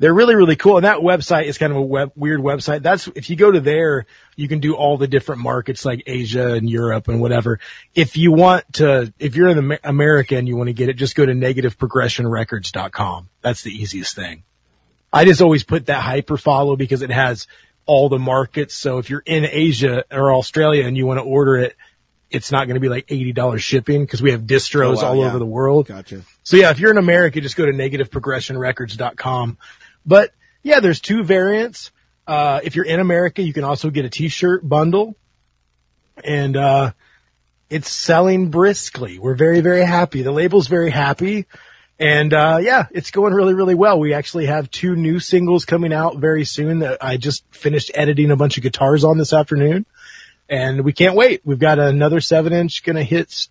They're 0.00 0.14
really, 0.14 0.36
really 0.36 0.54
cool. 0.54 0.76
And 0.76 0.84
that 0.84 0.98
website 0.98 1.46
is 1.46 1.58
kind 1.58 1.72
of 1.72 1.76
a 1.76 1.82
web, 1.82 2.12
weird 2.14 2.40
website. 2.40 2.82
That's, 2.82 3.08
if 3.08 3.30
you 3.30 3.36
go 3.36 3.50
to 3.50 3.60
there, 3.60 4.06
you 4.36 4.46
can 4.46 4.60
do 4.60 4.74
all 4.74 4.96
the 4.96 5.08
different 5.08 5.42
markets 5.42 5.84
like 5.84 6.04
Asia 6.06 6.54
and 6.54 6.70
Europe 6.70 7.08
and 7.08 7.20
whatever. 7.20 7.58
If 7.94 8.16
you 8.16 8.30
want 8.30 8.72
to, 8.74 9.12
if 9.18 9.34
you're 9.34 9.48
in 9.48 9.78
America 9.82 10.36
and 10.36 10.46
you 10.46 10.56
want 10.56 10.68
to 10.68 10.72
get 10.72 10.88
it, 10.88 10.94
just 10.94 11.16
go 11.16 11.26
to 11.26 11.32
negativeprogressionrecords.com. 11.32 13.28
That's 13.42 13.62
the 13.62 13.72
easiest 13.72 14.14
thing. 14.14 14.44
I 15.12 15.24
just 15.24 15.40
always 15.40 15.64
put 15.64 15.86
that 15.86 16.00
hyper 16.00 16.36
follow 16.36 16.76
because 16.76 17.02
it 17.02 17.10
has 17.10 17.48
all 17.84 18.08
the 18.08 18.18
markets. 18.18 18.74
So 18.74 18.98
if 18.98 19.10
you're 19.10 19.22
in 19.24 19.44
Asia 19.44 20.04
or 20.12 20.32
Australia 20.32 20.86
and 20.86 20.96
you 20.96 21.06
want 21.06 21.18
to 21.18 21.24
order 21.24 21.56
it, 21.56 21.76
it's 22.30 22.52
not 22.52 22.66
going 22.66 22.74
to 22.74 22.80
be 22.80 22.90
like 22.90 23.06
$80 23.06 23.58
shipping 23.58 24.04
because 24.04 24.20
we 24.20 24.32
have 24.32 24.42
distros 24.42 24.98
oh, 24.98 25.02
wow, 25.02 25.08
all 25.08 25.16
yeah. 25.16 25.26
over 25.28 25.38
the 25.38 25.46
world. 25.46 25.86
Gotcha. 25.86 26.22
So 26.42 26.56
yeah, 26.56 26.70
if 26.70 26.78
you're 26.78 26.90
in 26.90 26.98
America, 26.98 27.40
just 27.40 27.56
go 27.56 27.66
to 27.66 27.72
negativeprogressionrecords.com. 27.72 29.58
But 30.04 30.32
yeah, 30.62 30.80
there's 30.80 31.00
two 31.00 31.22
variants. 31.24 31.90
Uh, 32.26 32.60
if 32.62 32.76
you're 32.76 32.84
in 32.84 33.00
America, 33.00 33.42
you 33.42 33.52
can 33.52 33.64
also 33.64 33.90
get 33.90 34.04
a 34.04 34.10
t-shirt 34.10 34.66
bundle 34.66 35.16
and, 36.22 36.56
uh, 36.56 36.92
it's 37.70 37.90
selling 37.90 38.50
briskly. 38.50 39.18
We're 39.18 39.34
very, 39.34 39.60
very 39.60 39.84
happy. 39.84 40.22
The 40.22 40.32
label's 40.32 40.68
very 40.68 40.90
happy. 40.90 41.46
And, 41.98 42.32
uh, 42.32 42.58
yeah, 42.62 42.86
it's 42.92 43.10
going 43.10 43.34
really, 43.34 43.54
really 43.54 43.74
well. 43.74 43.98
We 43.98 44.14
actually 44.14 44.46
have 44.46 44.70
two 44.70 44.94
new 44.94 45.18
singles 45.18 45.64
coming 45.64 45.92
out 45.92 46.16
very 46.16 46.44
soon 46.44 46.78
that 46.78 47.02
I 47.02 47.16
just 47.16 47.44
finished 47.50 47.90
editing 47.94 48.30
a 48.30 48.36
bunch 48.36 48.56
of 48.56 48.62
guitars 48.62 49.04
on 49.04 49.18
this 49.18 49.32
afternoon. 49.32 49.84
And 50.48 50.82
we 50.82 50.92
can't 50.92 51.14
wait. 51.14 51.42
We've 51.44 51.58
got 51.58 51.78
another 51.78 52.20
seven 52.20 52.52
inch 52.52 52.82
gonna 52.84 53.02
hit 53.02 53.48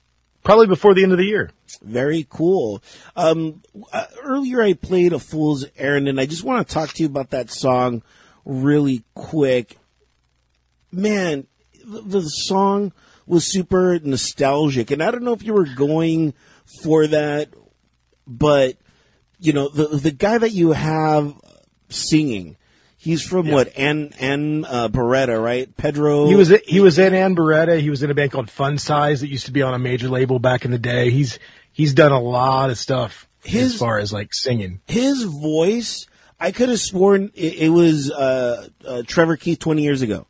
probably 0.47 0.67
before 0.67 0.93
the 0.93 1.03
end 1.03 1.11
of 1.11 1.17
the 1.17 1.25
year. 1.25 1.51
Very 1.81 2.25
cool. 2.29 2.81
Um, 3.17 3.61
uh, 3.91 4.05
earlier 4.23 4.61
I 4.61 4.71
played 4.71 5.11
a 5.11 5.19
fool's 5.19 5.65
errand 5.77 6.07
and 6.07 6.21
I 6.21 6.25
just 6.25 6.45
want 6.45 6.65
to 6.65 6.73
talk 6.73 6.93
to 6.93 7.03
you 7.03 7.07
about 7.09 7.31
that 7.31 7.51
song 7.51 8.01
really 8.45 9.03
quick. 9.13 9.77
Man, 10.89 11.47
the, 11.85 11.99
the 11.99 12.21
song 12.21 12.93
was 13.25 13.51
super 13.51 13.99
nostalgic 13.99 14.89
and 14.89 15.03
I 15.03 15.11
don't 15.11 15.25
know 15.25 15.33
if 15.33 15.43
you 15.43 15.53
were 15.53 15.67
going 15.67 16.33
for 16.81 17.07
that 17.07 17.49
but 18.25 18.77
you 19.39 19.51
know 19.51 19.67
the 19.67 19.87
the 19.97 20.11
guy 20.11 20.37
that 20.37 20.51
you 20.51 20.71
have 20.71 21.33
singing, 21.89 22.55
he's 22.97 23.21
from 23.21 23.47
yeah. 23.47 23.53
what 23.53 23.77
Ann 23.77 24.13
Ann 24.19 24.65
uh, 24.65 24.89
Beretta, 24.89 25.41
right? 25.41 25.75
Pedro. 25.77 26.27
He 26.27 26.35
was 26.35 26.49
he 26.49 26.79
was 26.79 26.99
in 26.99 27.13
Ann 27.13 27.35
Beretta. 27.35 27.79
He 27.79 27.89
was 27.89 28.03
in 28.03 28.11
a 28.11 28.13
band 28.13 28.31
called 28.31 28.49
Fun 28.49 28.77
Size 28.77 29.21
that 29.21 29.29
used 29.29 29.45
to 29.45 29.51
be 29.51 29.61
on 29.61 29.73
a 29.73 29.79
major 29.79 30.09
label 30.09 30.39
back 30.39 30.65
in 30.65 30.71
the 30.71 30.79
day. 30.79 31.11
He's 31.11 31.39
he's 31.71 31.93
done 31.93 32.11
a 32.11 32.21
lot 32.21 32.69
of 32.69 32.77
stuff 32.77 33.27
his, 33.43 33.73
as 33.73 33.79
far 33.79 33.99
as 33.99 34.11
like 34.11 34.33
singing. 34.33 34.81
His 34.87 35.23
voice, 35.23 36.07
I 36.39 36.51
could 36.51 36.69
have 36.69 36.79
sworn 36.79 37.31
it, 37.35 37.53
it 37.53 37.69
was 37.69 38.11
uh, 38.11 38.67
uh, 38.85 39.03
Trevor 39.05 39.37
Keith 39.37 39.59
twenty 39.59 39.83
years 39.83 40.01
ago. 40.01 40.27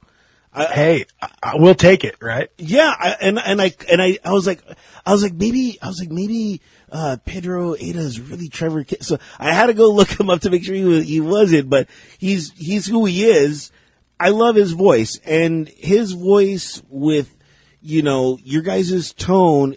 I, 0.58 0.66
hey, 0.74 1.06
I, 1.22 1.54
we'll 1.56 1.76
take 1.76 2.04
it, 2.04 2.16
right? 2.22 2.50
Yeah, 2.58 2.94
I, 2.98 3.16
and 3.22 3.40
and 3.40 3.62
I 3.62 3.74
and 3.90 4.02
I 4.02 4.18
I 4.24 4.32
was 4.32 4.48
like, 4.48 4.62
I 5.06 5.12
was 5.12 5.24
like 5.24 5.34
maybe 5.34 5.78
I 5.82 5.88
was 5.88 6.00
like 6.00 6.12
maybe 6.12 6.62
uh, 6.92 7.18
Pedro 7.26 7.76
Aida 7.76 8.00
is 8.00 8.20
really 8.20 8.50
Trevor. 8.50 8.84
K-. 8.84 8.98
So 9.02 9.18
I 9.40 9.54
had 9.54 9.68
to 9.68 9.74
go 9.74 9.90
look 9.94 10.20
him 10.20 10.30
up 10.30 10.42
to 10.42 10.50
make 10.50 10.64
sure 10.64 10.76
he 10.76 10.84
was, 10.84 11.06
he 11.06 11.20
wasn't, 11.20 11.70
but 11.70 11.88
he's, 12.18 12.52
he's 12.54 12.86
who 12.86 13.06
he 13.06 13.26
is. 13.26 13.72
I 14.20 14.30
love 14.30 14.56
his 14.56 14.72
voice 14.72 15.20
and 15.26 15.68
his 15.68 16.14
voice 16.14 16.82
with, 16.90 17.36
you 17.82 18.02
know, 18.02 18.40
your 18.44 18.64
guys' 18.64 19.14
tone. 19.14 19.76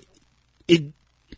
It, 0.66 0.92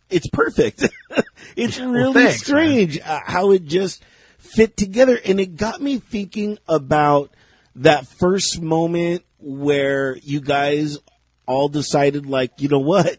it's 0.08 0.28
perfect. 0.28 0.88
it's 1.56 1.80
really 1.80 2.02
well, 2.02 2.12
thanks, 2.12 2.42
strange 2.42 3.00
uh, 3.00 3.20
how 3.24 3.50
it 3.50 3.64
just 3.64 4.04
fit 4.38 4.76
together. 4.76 5.18
And 5.24 5.40
it 5.40 5.56
got 5.56 5.80
me 5.80 5.98
thinking 5.98 6.58
about 6.68 7.30
that 7.74 8.06
first 8.06 8.60
moment 8.60 9.24
where 9.42 10.16
you 10.16 10.40
guys 10.40 10.98
all 11.46 11.68
decided 11.68 12.26
like, 12.26 12.52
you 12.58 12.68
know 12.68 12.78
what? 12.78 13.18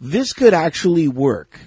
This 0.00 0.32
could 0.32 0.54
actually 0.54 1.08
work 1.08 1.58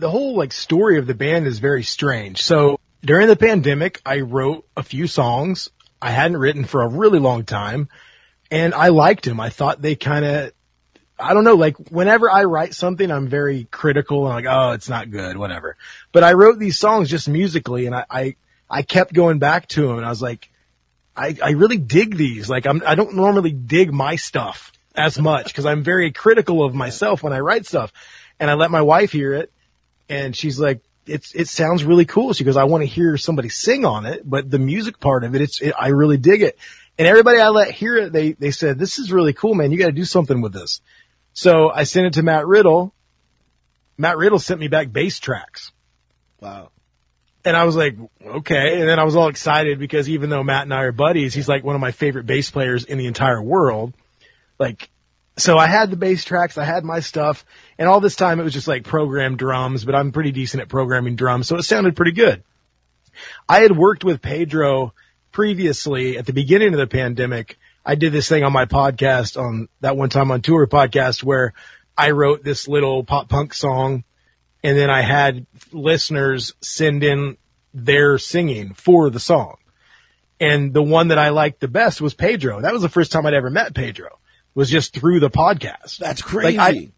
the 0.00 0.10
whole 0.10 0.34
like 0.34 0.52
story 0.52 0.98
of 0.98 1.06
the 1.06 1.14
band 1.14 1.46
is 1.46 1.58
very 1.58 1.82
strange. 1.82 2.42
So 2.42 2.80
during 3.02 3.28
the 3.28 3.36
pandemic, 3.36 4.00
I 4.04 4.20
wrote 4.20 4.66
a 4.76 4.82
few 4.82 5.06
songs 5.06 5.70
I 6.02 6.10
hadn't 6.10 6.38
written 6.38 6.64
for 6.64 6.82
a 6.82 6.88
really 6.88 7.18
long 7.18 7.44
time 7.44 7.90
and 8.50 8.72
I 8.72 8.88
liked 8.88 9.24
them. 9.24 9.38
I 9.38 9.50
thought 9.50 9.82
they 9.82 9.96
kind 9.96 10.24
of, 10.24 10.52
I 11.18 11.34
don't 11.34 11.44
know, 11.44 11.54
like 11.54 11.76
whenever 11.90 12.30
I 12.30 12.44
write 12.44 12.72
something, 12.72 13.10
I'm 13.10 13.28
very 13.28 13.64
critical 13.64 14.26
and 14.26 14.34
like, 14.34 14.52
oh, 14.52 14.72
it's 14.72 14.88
not 14.88 15.10
good, 15.10 15.36
whatever. 15.36 15.76
But 16.12 16.24
I 16.24 16.32
wrote 16.32 16.58
these 16.58 16.78
songs 16.78 17.10
just 17.10 17.28
musically 17.28 17.84
and 17.84 17.94
I, 17.94 18.04
I, 18.10 18.36
I 18.70 18.82
kept 18.82 19.12
going 19.12 19.38
back 19.38 19.68
to 19.68 19.86
them 19.86 19.98
and 19.98 20.06
I 20.06 20.08
was 20.08 20.22
like, 20.22 20.48
I, 21.20 21.36
I 21.42 21.50
really 21.50 21.76
dig 21.76 22.16
these. 22.16 22.48
Like 22.48 22.66
I'm, 22.66 22.82
I 22.86 22.94
don't 22.94 23.14
normally 23.14 23.52
dig 23.52 23.92
my 23.92 24.16
stuff 24.16 24.72
as 24.94 25.18
much 25.18 25.48
because 25.48 25.66
I'm 25.66 25.82
very 25.82 26.12
critical 26.12 26.64
of 26.64 26.74
myself 26.74 27.22
when 27.22 27.34
I 27.34 27.40
write 27.40 27.66
stuff. 27.66 27.92
And 28.38 28.50
I 28.50 28.54
let 28.54 28.70
my 28.70 28.80
wife 28.80 29.12
hear 29.12 29.34
it 29.34 29.52
and 30.08 30.34
she's 30.34 30.58
like, 30.58 30.80
it's, 31.06 31.34
it 31.34 31.48
sounds 31.48 31.84
really 31.84 32.06
cool. 32.06 32.32
She 32.32 32.44
goes, 32.44 32.56
I 32.56 32.64
want 32.64 32.82
to 32.82 32.86
hear 32.86 33.18
somebody 33.18 33.50
sing 33.50 33.84
on 33.84 34.06
it, 34.06 34.22
but 34.24 34.50
the 34.50 34.58
music 34.58 34.98
part 34.98 35.24
of 35.24 35.34
it, 35.34 35.42
it's, 35.42 35.60
it, 35.60 35.74
I 35.78 35.88
really 35.88 36.16
dig 36.16 36.40
it. 36.42 36.58
And 36.98 37.06
everybody 37.06 37.38
I 37.38 37.48
let 37.48 37.70
hear 37.70 37.96
it, 37.96 38.12
they, 38.12 38.32
they 38.32 38.50
said, 38.50 38.78
this 38.78 38.98
is 38.98 39.12
really 39.12 39.34
cool, 39.34 39.54
man. 39.54 39.72
You 39.72 39.78
got 39.78 39.86
to 39.86 39.92
do 39.92 40.04
something 40.04 40.40
with 40.40 40.52
this. 40.52 40.80
So 41.34 41.70
I 41.70 41.84
sent 41.84 42.06
it 42.06 42.12
to 42.14 42.22
Matt 42.22 42.46
Riddle. 42.46 42.94
Matt 43.98 44.16
Riddle 44.16 44.38
sent 44.38 44.58
me 44.58 44.68
back 44.68 44.90
bass 44.90 45.20
tracks. 45.20 45.72
Wow. 46.40 46.70
And 47.44 47.56
I 47.56 47.64
was 47.64 47.74
like, 47.74 47.96
okay. 48.24 48.80
And 48.80 48.88
then 48.88 48.98
I 48.98 49.04
was 49.04 49.16
all 49.16 49.28
excited 49.28 49.78
because 49.78 50.08
even 50.08 50.30
though 50.30 50.42
Matt 50.42 50.64
and 50.64 50.74
I 50.74 50.82
are 50.82 50.92
buddies, 50.92 51.32
he's 51.32 51.48
like 51.48 51.64
one 51.64 51.74
of 51.74 51.80
my 51.80 51.92
favorite 51.92 52.26
bass 52.26 52.50
players 52.50 52.84
in 52.84 52.98
the 52.98 53.06
entire 53.06 53.40
world. 53.40 53.94
Like 54.58 54.90
so 55.40 55.56
I 55.56 55.66
had 55.66 55.90
the 55.90 55.96
bass 55.96 56.24
tracks, 56.24 56.58
I 56.58 56.64
had 56.64 56.84
my 56.84 57.00
stuff, 57.00 57.44
and 57.78 57.88
all 57.88 58.00
this 58.00 58.16
time 58.16 58.40
it 58.40 58.44
was 58.44 58.52
just 58.52 58.68
like 58.68 58.84
programmed 58.84 59.38
drums, 59.38 59.84
but 59.84 59.94
I'm 59.94 60.12
pretty 60.12 60.32
decent 60.32 60.60
at 60.60 60.68
programming 60.68 61.16
drums, 61.16 61.48
so 61.48 61.56
it 61.56 61.62
sounded 61.62 61.96
pretty 61.96 62.12
good. 62.12 62.42
I 63.48 63.60
had 63.60 63.76
worked 63.76 64.04
with 64.04 64.20
Pedro 64.20 64.92
previously 65.32 66.18
at 66.18 66.26
the 66.26 66.32
beginning 66.32 66.74
of 66.74 66.78
the 66.78 66.86
pandemic. 66.86 67.58
I 67.84 67.94
did 67.94 68.12
this 68.12 68.28
thing 68.28 68.44
on 68.44 68.52
my 68.52 68.66
podcast 68.66 69.40
on 69.40 69.68
that 69.80 69.96
one 69.96 70.10
time 70.10 70.30
on 70.30 70.42
tour 70.42 70.66
podcast 70.66 71.24
where 71.24 71.54
I 71.96 72.10
wrote 72.10 72.44
this 72.44 72.68
little 72.68 73.04
pop 73.04 73.28
punk 73.28 73.54
song 73.54 74.04
and 74.62 74.76
then 74.76 74.90
I 74.90 75.02
had 75.02 75.46
listeners 75.72 76.54
send 76.60 77.04
in 77.04 77.36
their 77.72 78.18
singing 78.18 78.74
for 78.74 79.10
the 79.10 79.20
song. 79.20 79.56
And 80.38 80.72
the 80.72 80.82
one 80.82 81.08
that 81.08 81.18
I 81.18 81.30
liked 81.30 81.60
the 81.60 81.68
best 81.68 82.00
was 82.00 82.14
Pedro. 82.14 82.62
That 82.62 82.72
was 82.72 82.82
the 82.82 82.88
first 82.88 83.12
time 83.12 83.26
I'd 83.26 83.34
ever 83.34 83.50
met 83.50 83.74
Pedro 83.74 84.18
was 84.54 84.70
just 84.70 84.94
through 84.94 85.20
the 85.20 85.30
podcast. 85.30 85.98
That's 85.98 86.22
crazy. 86.22 86.56
Like 86.56 86.76
I, 86.76 86.92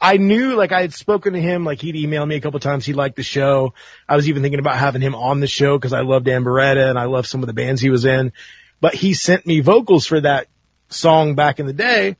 I 0.00 0.16
knew 0.16 0.54
like 0.54 0.72
I 0.72 0.80
had 0.80 0.92
spoken 0.92 1.32
to 1.32 1.40
him, 1.40 1.64
like 1.64 1.80
he'd 1.80 1.94
emailed 1.94 2.28
me 2.28 2.36
a 2.36 2.40
couple 2.40 2.60
times. 2.60 2.84
He 2.84 2.92
liked 2.92 3.16
the 3.16 3.22
show. 3.22 3.74
I 4.08 4.16
was 4.16 4.28
even 4.28 4.42
thinking 4.42 4.60
about 4.60 4.76
having 4.76 5.00
him 5.00 5.14
on 5.14 5.40
the 5.40 5.46
show 5.46 5.78
because 5.78 5.92
I 5.92 6.00
loved 6.00 6.28
Ann 6.28 6.44
Beretta 6.44 6.88
and 6.88 6.98
I 6.98 7.04
loved 7.04 7.28
some 7.28 7.42
of 7.42 7.46
the 7.46 7.52
bands 7.52 7.80
he 7.80 7.90
was 7.90 8.04
in. 8.04 8.32
But 8.80 8.94
he 8.94 9.14
sent 9.14 9.46
me 9.46 9.60
vocals 9.60 10.06
for 10.06 10.20
that 10.20 10.48
song 10.88 11.34
back 11.34 11.60
in 11.60 11.66
the 11.66 11.72
day. 11.72 12.16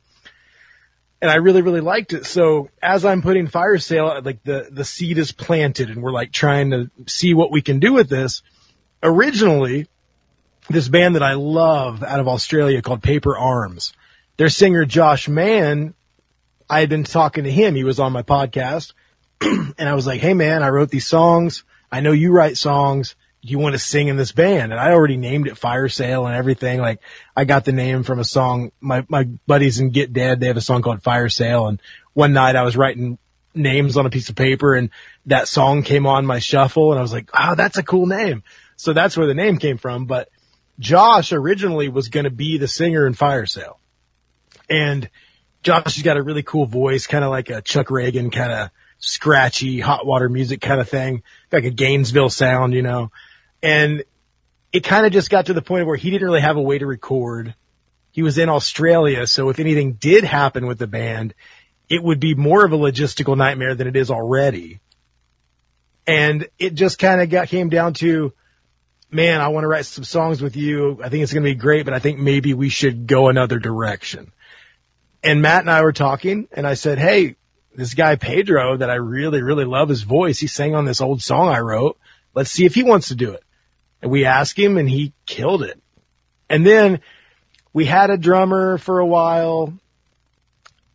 And 1.21 1.31
I 1.31 1.37
really, 1.37 1.63
really 1.63 1.81
liked 1.81 2.13
it. 2.13 2.27
So 2.27 2.71
as 2.81 3.05
I'm 3.05 3.23
putting 3.23 3.49
fire 3.49 3.79
sale, 3.79 4.21
like 4.25 4.43
the, 4.45 4.69
the 4.71 4.85
seed 4.85 5.19
is 5.19 5.33
planted 5.33 5.91
and 5.91 6.03
we're 6.03 6.13
like 6.13 6.31
trying 6.31 6.71
to 6.71 6.91
see 7.07 7.35
what 7.35 7.51
we 7.51 7.61
can 7.61 7.81
do 7.81 7.93
with 7.93 8.09
this. 8.09 8.43
Originally, 9.03 9.89
this 10.71 10.89
band 10.89 11.17
that 11.17 11.23
I 11.23 11.35
love 11.35 12.05
out 12.05 12.21
of 12.21 12.29
Australia 12.29 12.83
called 12.83 13.03
Paper 13.03 13.37
Arms 13.37 13.93
their 14.39 14.49
singer 14.49 14.87
Josh 14.87 15.29
Mann, 15.29 15.95
I 16.71 16.81
had 16.81 16.89
been 16.89 17.05
talking 17.05 17.45
to 17.45 17.51
him. 17.51 17.75
He 17.75 17.85
was 17.85 18.01
on 18.01 18.13
my 18.13 18.23
podcast 18.23 18.93
and 19.41 19.89
I 19.89 19.95
was 19.95 20.07
like, 20.07 20.21
Hey 20.21 20.33
man, 20.33 20.63
I 20.63 20.71
wrote 20.71 20.89
these 20.89 21.07
songs. 21.07 21.65
I 21.93 22.01
know 22.01 22.13
you 22.13 22.33
write 22.33 22.57
songs. 22.57 23.15
You 23.41 23.59
want 23.59 23.75
to 23.75 23.79
sing 23.79 24.09
in 24.09 24.17
this 24.17 24.33
band? 24.33 24.73
And 24.73 24.81
I 24.81 24.93
already 24.93 25.17
named 25.17 25.47
it 25.47 25.57
Fire 25.57 25.89
Sale 25.89 26.27
and 26.27 26.37
everything. 26.37 26.81
Like 26.81 27.01
I 27.37 27.45
got 27.45 27.65
the 27.65 27.73
name 27.73 28.03
from 28.03 28.19
a 28.19 28.25
song. 28.25 28.73
My, 28.81 29.05
my 29.09 29.25
buddies 29.47 29.79
in 29.79 29.91
Get 29.91 30.13
Dead, 30.13 30.41
they 30.41 30.49
have 30.49 30.57
a 30.57 30.63
song 30.63 30.83
called 30.83 31.03
Fire 31.03 31.29
Sale. 31.29 31.69
And 31.69 31.83
one 32.15 32.33
night 32.33 32.57
I 32.57 32.63
was 32.63 32.77
writing 32.77 33.19
names 33.55 33.97
on 33.97 34.07
a 34.07 34.11
piece 34.11 34.29
of 34.29 34.37
paper 34.37 34.75
and 34.75 34.91
that 35.27 35.49
song 35.49 35.83
came 35.83 36.07
on 36.07 36.27
my 36.27 36.39
shuffle 36.39 36.93
and 36.93 36.99
I 36.99 37.03
was 37.03 37.13
like, 37.13 37.31
oh, 37.33 37.55
that's 37.55 37.79
a 37.79 37.83
cool 37.83 38.07
name. 38.07 38.43
So 38.77 38.93
that's 38.93 39.17
where 39.17 39.27
the 39.27 39.35
name 39.35 39.59
came 39.59 39.79
from. 39.79 40.07
But 40.07 40.29
Josh 40.79 41.33
originally 41.33 41.89
was 41.89 42.09
going 42.09 42.25
to 42.25 42.31
be 42.31 42.59
the 42.59 42.69
singer 42.69 43.07
in 43.07 43.15
Fire 43.15 43.47
Sale. 43.47 43.79
And 44.71 45.09
Josh 45.63 45.97
has 45.97 46.03
got 46.03 46.17
a 46.17 46.23
really 46.23 46.43
cool 46.43 46.67
voice, 46.67 47.07
kind 47.07 47.25
of 47.25 47.31
like 47.31 47.51
a 47.51 47.63
Chuck 47.63 47.89
Ragan 47.89 48.33
kind 48.33 48.53
of 48.53 48.71
scratchy 48.99 49.81
hot 49.81 50.07
water 50.07 50.29
music 50.29 50.61
kind 50.61 50.81
of 50.81 50.89
thing, 50.89 51.23
like 51.51 51.65
a 51.65 51.71
Gainesville 51.71 52.31
sound, 52.31 52.75
you 52.75 52.83
know, 52.83 53.11
and 53.63 54.05
it 54.73 54.85
kind 54.85 55.07
of 55.07 55.13
just 55.13 55.31
got 55.31 55.47
to 55.47 55.55
the 55.55 55.63
point 55.63 55.87
where 55.87 55.97
he 55.97 56.11
didn't 56.11 56.27
really 56.27 56.41
have 56.41 56.57
a 56.57 56.63
way 56.63 56.79
to 56.79 56.87
record. 56.87 57.55
He 58.11 58.23
was 58.23 58.39
in 58.39 58.49
Australia. 58.49 59.27
So 59.27 59.49
if 59.49 59.59
anything 59.59 59.95
did 59.95 60.25
happen 60.25 60.67
with 60.67 60.79
the 60.79 60.87
band, 60.87 61.35
it 61.89 62.03
would 62.03 62.21
be 62.21 62.35
more 62.35 62.65
of 62.65 62.73
a 62.73 62.77
logistical 62.77 63.37
nightmare 63.37 63.75
than 63.75 63.87
it 63.87 63.97
is 63.97 64.11
already. 64.11 64.81
And 66.07 66.49
it 66.59 66.75
just 66.75 66.99
kind 66.99 67.21
of 67.21 67.31
got, 67.31 67.49
came 67.49 67.69
down 67.69 67.95
to, 67.95 68.33
man, 69.11 69.41
I 69.41 69.49
want 69.49 69.65
to 69.65 69.69
write 69.69 69.87
some 69.87 70.05
songs 70.05 70.41
with 70.41 70.57
you. 70.57 71.01
I 71.03 71.09
think 71.09 71.23
it's 71.23 71.33
going 71.33 71.45
to 71.45 71.51
be 71.51 71.55
great, 71.55 71.85
but 71.85 71.95
I 71.95 71.99
think 71.99 72.19
maybe 72.19 72.55
we 72.55 72.69
should 72.69 73.07
go 73.07 73.29
another 73.29 73.59
direction. 73.59 74.33
And 75.23 75.43
Matt 75.43 75.61
and 75.61 75.71
I 75.71 75.83
were 75.83 75.93
talking 75.93 76.49
and 76.53 76.67
I 76.67 76.75
said, 76.75 76.99
Hey, 76.99 77.37
this 77.75 77.95
guy 77.95 78.17
Pedro 78.17 78.77
that 78.79 78.91
I 78.91 78.95
really, 78.95 79.43
really 79.43 79.65
love 79.65 79.89
his 79.89 80.03
voice. 80.03 80.39
He 80.39 80.47
sang 80.47 80.75
on 80.75 80.85
this 80.85 81.01
old 81.01 81.23
song 81.23 81.49
I 81.49 81.61
wrote. 81.61 81.99
Let's 82.35 82.51
see 82.51 82.65
if 82.65 82.75
he 82.75 82.83
wants 82.83 83.09
to 83.09 83.15
do 83.15 83.33
it. 83.33 83.43
And 84.03 84.11
we 84.11 84.25
asked 84.25 84.59
him 84.59 84.77
and 84.77 84.89
he 84.89 85.13
killed 85.27 85.63
it. 85.63 85.81
And 86.49 86.67
then 86.67 87.01
we 87.73 87.85
had 87.85 88.11
a 88.11 88.17
drummer 88.17 88.79
for 88.79 88.99
a 88.99 89.07
while. 89.07 89.75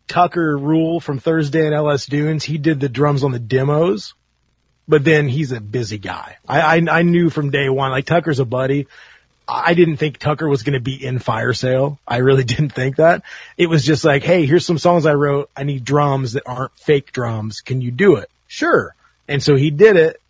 Tucker 0.08 0.56
Rule 0.56 1.00
from 1.00 1.18
Thursday 1.18 1.66
and 1.66 1.74
LS 1.74 2.06
Dunes. 2.06 2.44
He 2.44 2.58
did 2.58 2.80
the 2.80 2.88
drums 2.88 3.24
on 3.24 3.32
the 3.32 3.38
demos, 3.38 4.14
but 4.86 5.04
then 5.04 5.28
he's 5.28 5.52
a 5.52 5.60
busy 5.60 5.98
guy. 5.98 6.36
I, 6.46 6.78
I, 6.78 6.98
I 6.98 7.02
knew 7.02 7.30
from 7.30 7.50
day 7.50 7.68
one, 7.68 7.90
like 7.90 8.04
Tucker's 8.04 8.38
a 8.38 8.44
buddy. 8.44 8.86
I 9.46 9.74
didn't 9.74 9.98
think 9.98 10.18
Tucker 10.18 10.48
was 10.48 10.62
going 10.62 10.74
to 10.74 10.80
be 10.80 11.04
in 11.04 11.18
Fire 11.18 11.52
Sale. 11.52 11.98
I 12.06 12.18
really 12.18 12.44
didn't 12.52 12.70
think 12.70 12.96
that. 12.96 13.22
It 13.56 13.68
was 13.68 13.84
just 13.84 14.04
like, 14.04 14.22
hey, 14.22 14.46
here's 14.46 14.66
some 14.66 14.78
songs 14.78 15.06
I 15.06 15.14
wrote. 15.14 15.50
I 15.56 15.64
need 15.64 15.84
drums 15.84 16.32
that 16.32 16.44
aren't 16.46 16.76
fake 16.78 17.12
drums. 17.12 17.60
Can 17.60 17.80
you 17.80 17.90
do 17.90 18.16
it? 18.16 18.30
Sure. 18.46 18.94
And 19.28 19.42
so 19.42 19.54
he 19.56 19.70
did 19.70 19.96
it. 19.96 20.20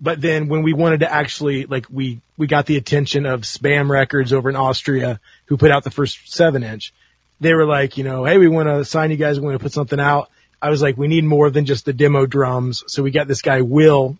But 0.00 0.20
then 0.20 0.48
when 0.48 0.62
we 0.62 0.72
wanted 0.72 1.00
to 1.00 1.12
actually, 1.12 1.66
like, 1.66 1.86
we, 1.90 2.20
we 2.36 2.46
got 2.46 2.66
the 2.66 2.76
attention 2.76 3.26
of 3.26 3.40
SBAM 3.40 3.90
Records 3.90 4.32
over 4.32 4.48
in 4.48 4.56
Austria, 4.56 5.20
who 5.46 5.56
put 5.56 5.72
out 5.72 5.82
the 5.82 5.90
first 5.90 6.32
seven 6.32 6.62
inch. 6.62 6.92
They 7.40 7.52
were 7.52 7.66
like, 7.66 7.98
you 7.98 8.04
know, 8.04 8.24
hey, 8.24 8.38
we 8.38 8.48
want 8.48 8.68
to 8.68 8.84
sign 8.84 9.10
you 9.10 9.16
guys. 9.16 9.40
We 9.40 9.46
want 9.46 9.58
to 9.58 9.62
put 9.62 9.72
something 9.72 9.98
out. 9.98 10.30
I 10.60 10.70
was 10.70 10.82
like, 10.82 10.96
we 10.96 11.08
need 11.08 11.24
more 11.24 11.50
than 11.50 11.66
just 11.66 11.84
the 11.84 11.92
demo 11.92 12.26
drums. 12.26 12.84
So 12.86 13.02
we 13.02 13.10
got 13.10 13.28
this 13.28 13.42
guy, 13.42 13.62
Will, 13.62 14.16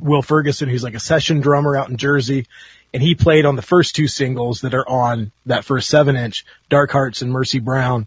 Will 0.00 0.22
Ferguson, 0.22 0.68
who's 0.68 0.84
like 0.84 0.94
a 0.94 1.00
session 1.00 1.40
drummer 1.40 1.76
out 1.76 1.90
in 1.90 1.96
Jersey. 1.96 2.46
And 2.92 3.02
he 3.02 3.14
played 3.14 3.44
on 3.44 3.56
the 3.56 3.62
first 3.62 3.96
two 3.96 4.08
singles 4.08 4.62
that 4.62 4.74
are 4.74 4.88
on 4.88 5.32
that 5.46 5.64
first 5.64 5.88
seven 5.88 6.16
inch, 6.16 6.46
Dark 6.70 6.90
Hearts 6.90 7.20
and 7.22 7.32
Mercy 7.32 7.58
Brown. 7.58 8.06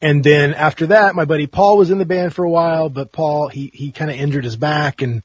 And 0.00 0.22
then 0.22 0.54
after 0.54 0.88
that, 0.88 1.14
my 1.14 1.24
buddy 1.24 1.46
Paul 1.46 1.78
was 1.78 1.90
in 1.90 1.98
the 1.98 2.04
band 2.04 2.34
for 2.34 2.44
a 2.44 2.50
while, 2.50 2.88
but 2.88 3.12
Paul, 3.12 3.48
he, 3.48 3.70
he 3.72 3.92
kind 3.92 4.10
of 4.10 4.16
injured 4.16 4.44
his 4.44 4.56
back 4.56 5.02
and 5.02 5.22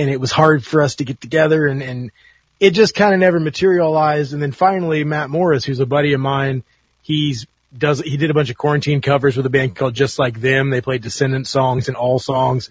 and 0.00 0.10
it 0.10 0.18
was 0.18 0.32
hard 0.32 0.64
for 0.64 0.82
us 0.82 0.96
to 0.96 1.04
get 1.04 1.20
together 1.20 1.66
and, 1.66 1.82
and 1.82 2.10
it 2.58 2.70
just 2.70 2.94
kind 2.94 3.12
of 3.12 3.20
never 3.20 3.38
materialized. 3.38 4.32
And 4.32 4.42
then 4.42 4.52
finally, 4.52 5.04
Matt 5.04 5.28
Morris, 5.28 5.64
who's 5.64 5.80
a 5.80 5.86
buddy 5.86 6.14
of 6.14 6.20
mine, 6.20 6.62
he's 7.02 7.46
does, 7.76 8.00
he 8.00 8.16
did 8.16 8.30
a 8.30 8.34
bunch 8.34 8.50
of 8.50 8.56
quarantine 8.56 9.00
covers 9.00 9.36
with 9.36 9.46
a 9.46 9.50
band 9.50 9.76
called 9.76 9.94
Just 9.94 10.18
Like 10.18 10.40
Them. 10.40 10.70
They 10.70 10.80
played 10.80 11.02
Descendents 11.02 11.50
songs 11.50 11.88
and 11.88 11.96
all 11.96 12.18
songs. 12.18 12.70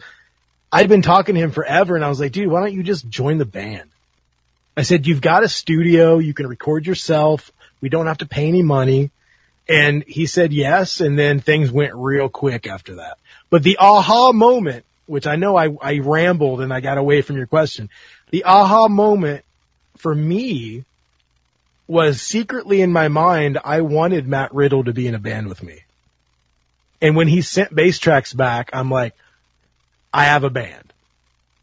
I'd 0.72 0.89
been 0.89 1.02
talking 1.02 1.36
to 1.36 1.42
him 1.42 1.52
forever 1.52 1.96
and 1.96 2.04
I 2.04 2.10
was 2.10 2.20
like, 2.20 2.32
dude, 2.32 2.50
why 2.50 2.62
don't 2.62 2.74
you 2.74 2.84
just 2.84 3.08
join 3.08 3.38
the 3.38 3.46
band? 3.46 3.89
I 4.76 4.82
said, 4.82 5.08
you've 5.08 5.22
got 5.22 5.44
a 5.44 5.50
studio. 5.50 6.18
You 6.18 6.34
can 6.34 6.48
record 6.48 6.86
yourself. 6.86 7.52
We 7.80 7.89
don't 7.89 8.08
have 8.08 8.20
to 8.20 8.28
pay 8.28 8.48
any 8.48 8.63
money. 8.63 9.12
And 9.68 10.04
he 10.04 10.26
said 10.26 10.52
yes. 10.52 11.00
And 11.00 11.18
then 11.18 11.39
things 11.39 11.72
went 11.72 11.94
real 11.96 12.28
quick 12.28 12.68
after 12.68 12.96
that. 12.96 13.18
But 13.50 13.63
the 13.63 13.78
aha 13.80 14.32
moment 14.32 14.86
which 15.10 15.28
I 15.28 15.36
know 15.36 15.58
I, 15.58 15.69
I 15.82 16.00
rambled 16.00 16.62
and 16.62 16.72
I 16.72 16.82
got 16.82 16.98
away 16.98 17.22
from 17.22 17.36
your 17.36 17.48
question. 17.48 17.89
The 18.30 18.43
aha 18.43 18.88
moment 18.88 19.43
for 19.98 20.13
me 20.13 20.86
was 21.88 22.22
secretly 22.22 22.82
in 22.82 22.93
my 22.93 23.08
mind, 23.08 23.58
I 23.63 23.82
wanted 23.82 24.28
Matt 24.28 24.54
Riddle 24.54 24.84
to 24.84 24.93
be 24.93 25.08
in 25.08 25.15
a 25.15 25.19
band 25.19 25.48
with 25.48 25.63
me. 25.63 25.80
And 27.02 27.15
when 27.15 27.28
he 27.28 27.41
sent 27.41 27.74
bass 27.74 27.98
tracks 27.98 28.34
back, 28.34 28.69
I'm 28.74 28.91
like, 28.91 29.15
I 30.13 30.26
have 30.26 30.43
a 30.43 30.50
band. 30.52 30.93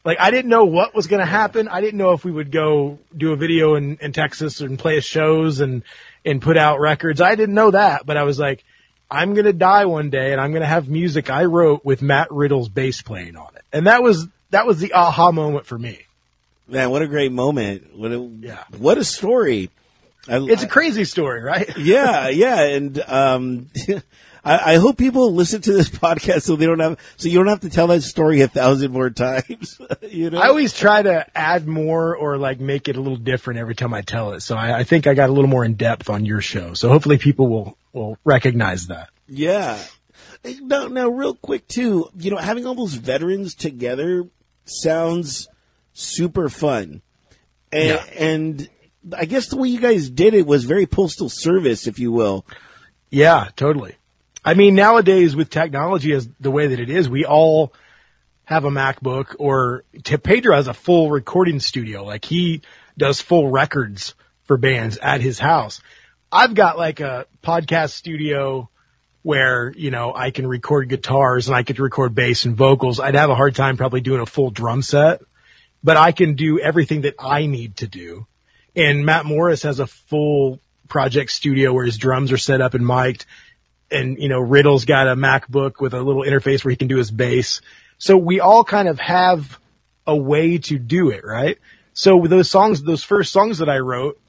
Like 0.04 0.18
I 0.20 0.32
didn't 0.32 0.50
know 0.50 0.64
what 0.64 0.94
was 0.94 1.06
going 1.06 1.20
to 1.20 1.26
happen. 1.26 1.68
I 1.68 1.80
didn't 1.80 1.98
know 1.98 2.12
if 2.12 2.24
we 2.24 2.32
would 2.32 2.50
go 2.50 2.98
do 3.16 3.32
a 3.32 3.37
video 3.37 3.76
in, 3.76 3.98
in 4.00 4.12
Texas 4.12 4.61
and 4.61 4.78
play 4.78 4.98
shows 5.00 5.61
and, 5.61 5.85
and 6.24 6.42
put 6.42 6.56
out 6.56 6.80
records. 6.80 7.20
I 7.20 7.37
didn't 7.37 7.54
know 7.54 7.70
that, 7.70 8.06
but 8.06 8.16
I 8.16 8.24
was 8.24 8.38
like, 8.38 8.64
I'm 9.11 9.35
going 9.35 9.45
to 9.45 9.53
die 9.53 9.87
one 9.87 10.11
day 10.11 10.33
and 10.33 10.40
I'm 10.40 10.51
going 10.51 10.62
to 10.62 10.69
have 10.69 10.88
music 10.88 11.31
I 11.31 11.45
wrote 11.45 11.85
with 11.85 12.03
Matt 12.03 12.31
Riddle's 12.31 12.69
bass 12.69 13.03
playing 13.03 13.37
on 13.37 13.55
it. 13.55 13.62
And 13.73 13.87
that 13.87 14.03
was, 14.03 14.27
that 14.51 14.66
was 14.66 14.79
the 14.79 14.92
aha 14.92 15.33
moment 15.33 15.66
for 15.66 15.79
me. 15.79 16.01
Man, 16.69 16.90
what 16.90 17.03
a 17.03 17.07
great 17.07 17.31
moment. 17.31 17.97
What 17.97 18.11
a, 18.11 18.19
yeah. 18.19 18.64
what 18.79 18.99
a 18.99 19.05
story. 19.05 19.71
I, 20.29 20.38
it's 20.38 20.64
a 20.64 20.69
crazy 20.69 21.05
story, 21.05 21.40
right? 21.40 21.79
yeah, 21.79 22.29
yeah. 22.29 22.61
And, 22.62 22.99
um, 23.07 23.69
I, 24.46 24.74
I, 24.74 24.76
hope 24.76 24.96
people 24.96 25.35
listen 25.35 25.61
to 25.62 25.72
this 25.72 25.88
podcast 26.06 26.42
so 26.42 26.56
they 26.56 26.66
don't 26.66 26.78
have, 26.78 26.98
so 27.16 27.28
you 27.28 27.38
don't 27.38 27.48
have 27.48 27.61
to 27.61 27.70
tell 27.70 27.88
that 27.88 28.02
story 28.02 28.40
a 28.42 28.48
thousand 28.48 28.92
more 28.92 29.11
times. 29.11 29.80
you 30.02 30.30
know, 30.30 30.38
I 30.38 30.48
always 30.48 30.72
try 30.72 31.02
to 31.02 31.26
add 31.37 31.66
more 31.66 32.16
or 32.16 32.38
like 32.38 32.61
make 32.61 32.88
it 32.88 32.96
a 32.96 33.00
little 33.00 33.18
different 33.18 33.59
every 33.59 33.74
time 33.74 33.92
I 33.92 34.02
tell 34.02 34.32
it. 34.32 34.40
So 34.40 34.56
I, 34.56 34.78
I 34.78 34.85
think 34.85 35.06
I 35.06 35.14
got 35.14 35.30
a 35.30 35.32
little 35.32 35.50
more 35.50 35.64
in 35.64 35.74
depth 35.74 36.09
on 36.09 36.24
your 36.24 36.40
show. 36.40 36.74
So 36.74 36.88
hopefully 36.88 37.18
people 37.18 37.48
will, 37.48 37.78
will 37.92 38.18
recognize 38.24 38.87
that. 38.87 39.11
Yeah. 39.28 39.78
Now, 40.61 40.87
now 40.87 41.09
real 41.09 41.35
quick 41.35 41.66
too, 41.66 42.09
you 42.16 42.30
know, 42.30 42.37
having 42.37 42.66
all 42.66 42.74
those 42.76 42.94
veterans 42.94 43.54
together 43.54 44.28
sounds 44.64 45.48
super 45.92 46.48
fun. 46.48 47.02
And, 47.72 47.88
yeah. 47.88 48.04
and 48.16 48.68
I 49.16 49.24
guess 49.24 49.48
the 49.48 49.56
way 49.56 49.68
you 49.68 49.80
guys 49.80 50.09
did 50.09 50.35
it 50.35 50.46
was 50.46 50.64
very 50.64 50.87
postal 50.87 51.28
service, 51.28 51.87
if 51.87 51.98
you 51.98 52.12
will. 52.12 52.46
Yeah, 53.11 53.48
totally. 53.56 53.96
I 54.46 54.54
mean, 54.54 54.76
nowadays 54.76 55.35
with 55.35 55.50
technology 55.50 56.12
as 56.12 56.28
the 56.38 56.52
way 56.52 56.68
that 56.68 56.78
it 56.78 56.88
is, 56.88 57.09
we 57.09 57.24
all 57.24 57.72
have 58.44 58.64
a 58.64 58.70
MacBook 58.70 59.35
or 59.40 59.82
Pedro 60.22 60.54
has 60.54 60.68
a 60.68 60.72
full 60.72 61.11
recording 61.11 61.59
studio. 61.59 62.04
Like 62.04 62.24
he 62.24 62.62
does 62.96 63.20
full 63.20 63.50
records 63.50 64.14
for 64.44 64.56
bands 64.56 64.98
at 64.98 65.20
his 65.20 65.40
house. 65.40 65.80
I've 66.30 66.54
got 66.54 66.78
like 66.78 67.00
a 67.00 67.26
podcast 67.42 67.90
studio 67.90 68.70
where, 69.22 69.72
you 69.76 69.90
know, 69.90 70.14
I 70.14 70.30
can 70.30 70.46
record 70.46 70.88
guitars 70.88 71.48
and 71.48 71.56
I 71.56 71.64
could 71.64 71.80
record 71.80 72.14
bass 72.14 72.44
and 72.44 72.56
vocals. 72.56 73.00
I'd 73.00 73.16
have 73.16 73.30
a 73.30 73.35
hard 73.35 73.56
time 73.56 73.76
probably 73.76 74.00
doing 74.00 74.20
a 74.20 74.26
full 74.26 74.50
drum 74.50 74.80
set, 74.80 75.22
but 75.82 75.96
I 75.96 76.12
can 76.12 76.37
do 76.37 76.61
everything 76.61 77.00
that 77.00 77.16
I 77.18 77.46
need 77.46 77.78
to 77.78 77.88
do. 77.88 78.28
And 78.76 79.04
Matt 79.04 79.24
Morris 79.26 79.64
has 79.64 79.80
a 79.80 79.88
full 79.88 80.61
project 80.87 81.32
studio 81.32 81.72
where 81.72 81.85
his 81.85 81.98
drums 81.98 82.30
are 82.30 82.38
set 82.38 82.61
up 82.61 82.74
and 82.74 82.87
mic'd 82.87 83.26
and 83.90 84.18
you 84.18 84.29
know 84.29 84.40
Riddle's 84.40 84.85
got 84.85 85.09
a 85.09 85.16
MacBook 85.16 85.81
with 85.81 85.94
a 85.94 86.01
little 86.01 86.22
interface 86.22 86.64
where 86.64 86.70
he 86.70 86.77
can 86.77 86.88
do 86.88 86.96
his 86.96 87.11
bass. 87.11 87.61
So 87.99 88.16
we 88.16 88.40
all 88.40 88.64
kind 88.64 88.88
of 88.88 88.99
have 88.99 89.59
a 90.07 90.16
way 90.16 90.59
to 90.59 90.79
do 90.79 91.11
it, 91.11 91.25
right? 91.25 91.59
So 91.94 92.27
those 92.27 92.51
songs, 92.51 92.83
those 92.83 93.03
first 93.03 93.33
songs 93.33 93.59
that 93.59 93.68
I 93.68 93.79
wrote, 93.79 94.20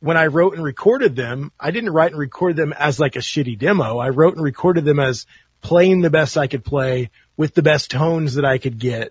when 0.00 0.16
I 0.16 0.26
wrote 0.26 0.54
and 0.54 0.64
recorded 0.64 1.16
them, 1.16 1.52
I 1.58 1.70
didn't 1.70 1.92
write 1.92 2.12
and 2.12 2.18
record 2.18 2.56
them 2.56 2.72
as 2.72 2.98
like 2.98 3.16
a 3.16 3.20
shitty 3.20 3.58
demo. 3.58 3.98
I 3.98 4.08
wrote 4.10 4.36
and 4.36 4.44
recorded 4.44 4.84
them 4.84 5.00
as 5.00 5.26
playing 5.60 6.00
the 6.00 6.10
best 6.10 6.38
I 6.38 6.46
could 6.46 6.64
play 6.64 7.10
with 7.36 7.54
the 7.54 7.62
best 7.62 7.90
tones 7.90 8.34
that 8.34 8.44
I 8.44 8.58
could 8.58 8.78
get, 8.78 9.10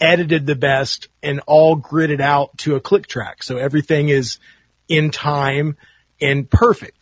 edited 0.00 0.46
the 0.46 0.54
best 0.54 1.08
and 1.22 1.40
all 1.46 1.76
gridded 1.76 2.20
out 2.20 2.56
to 2.58 2.76
a 2.76 2.80
click 2.80 3.06
track. 3.06 3.42
So 3.42 3.56
everything 3.56 4.08
is 4.08 4.38
in 4.88 5.10
time 5.10 5.76
and 6.20 6.48
perfect. 6.48 6.95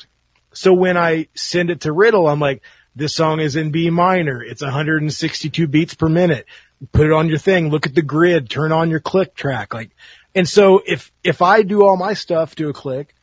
So 0.54 0.72
when 0.72 0.96
I 0.96 1.28
send 1.34 1.70
it 1.70 1.82
to 1.82 1.92
Riddle, 1.92 2.28
I'm 2.28 2.40
like, 2.40 2.62
this 2.96 3.14
song 3.14 3.40
is 3.40 3.56
in 3.56 3.70
B 3.70 3.90
minor. 3.90 4.42
It's 4.42 4.62
162 4.62 5.66
beats 5.66 5.94
per 5.94 6.08
minute. 6.08 6.46
Put 6.92 7.06
it 7.06 7.12
on 7.12 7.28
your 7.28 7.38
thing. 7.38 7.70
Look 7.70 7.86
at 7.86 7.94
the 7.94 8.02
grid. 8.02 8.48
Turn 8.48 8.72
on 8.72 8.90
your 8.90 9.00
click 9.00 9.34
track. 9.34 9.74
Like, 9.74 9.90
and 10.34 10.48
so 10.48 10.82
if, 10.84 11.12
if 11.22 11.42
I 11.42 11.62
do 11.62 11.84
all 11.84 11.96
my 11.96 12.14
stuff 12.14 12.54
to 12.56 12.68
a 12.68 12.72
click 12.72 13.14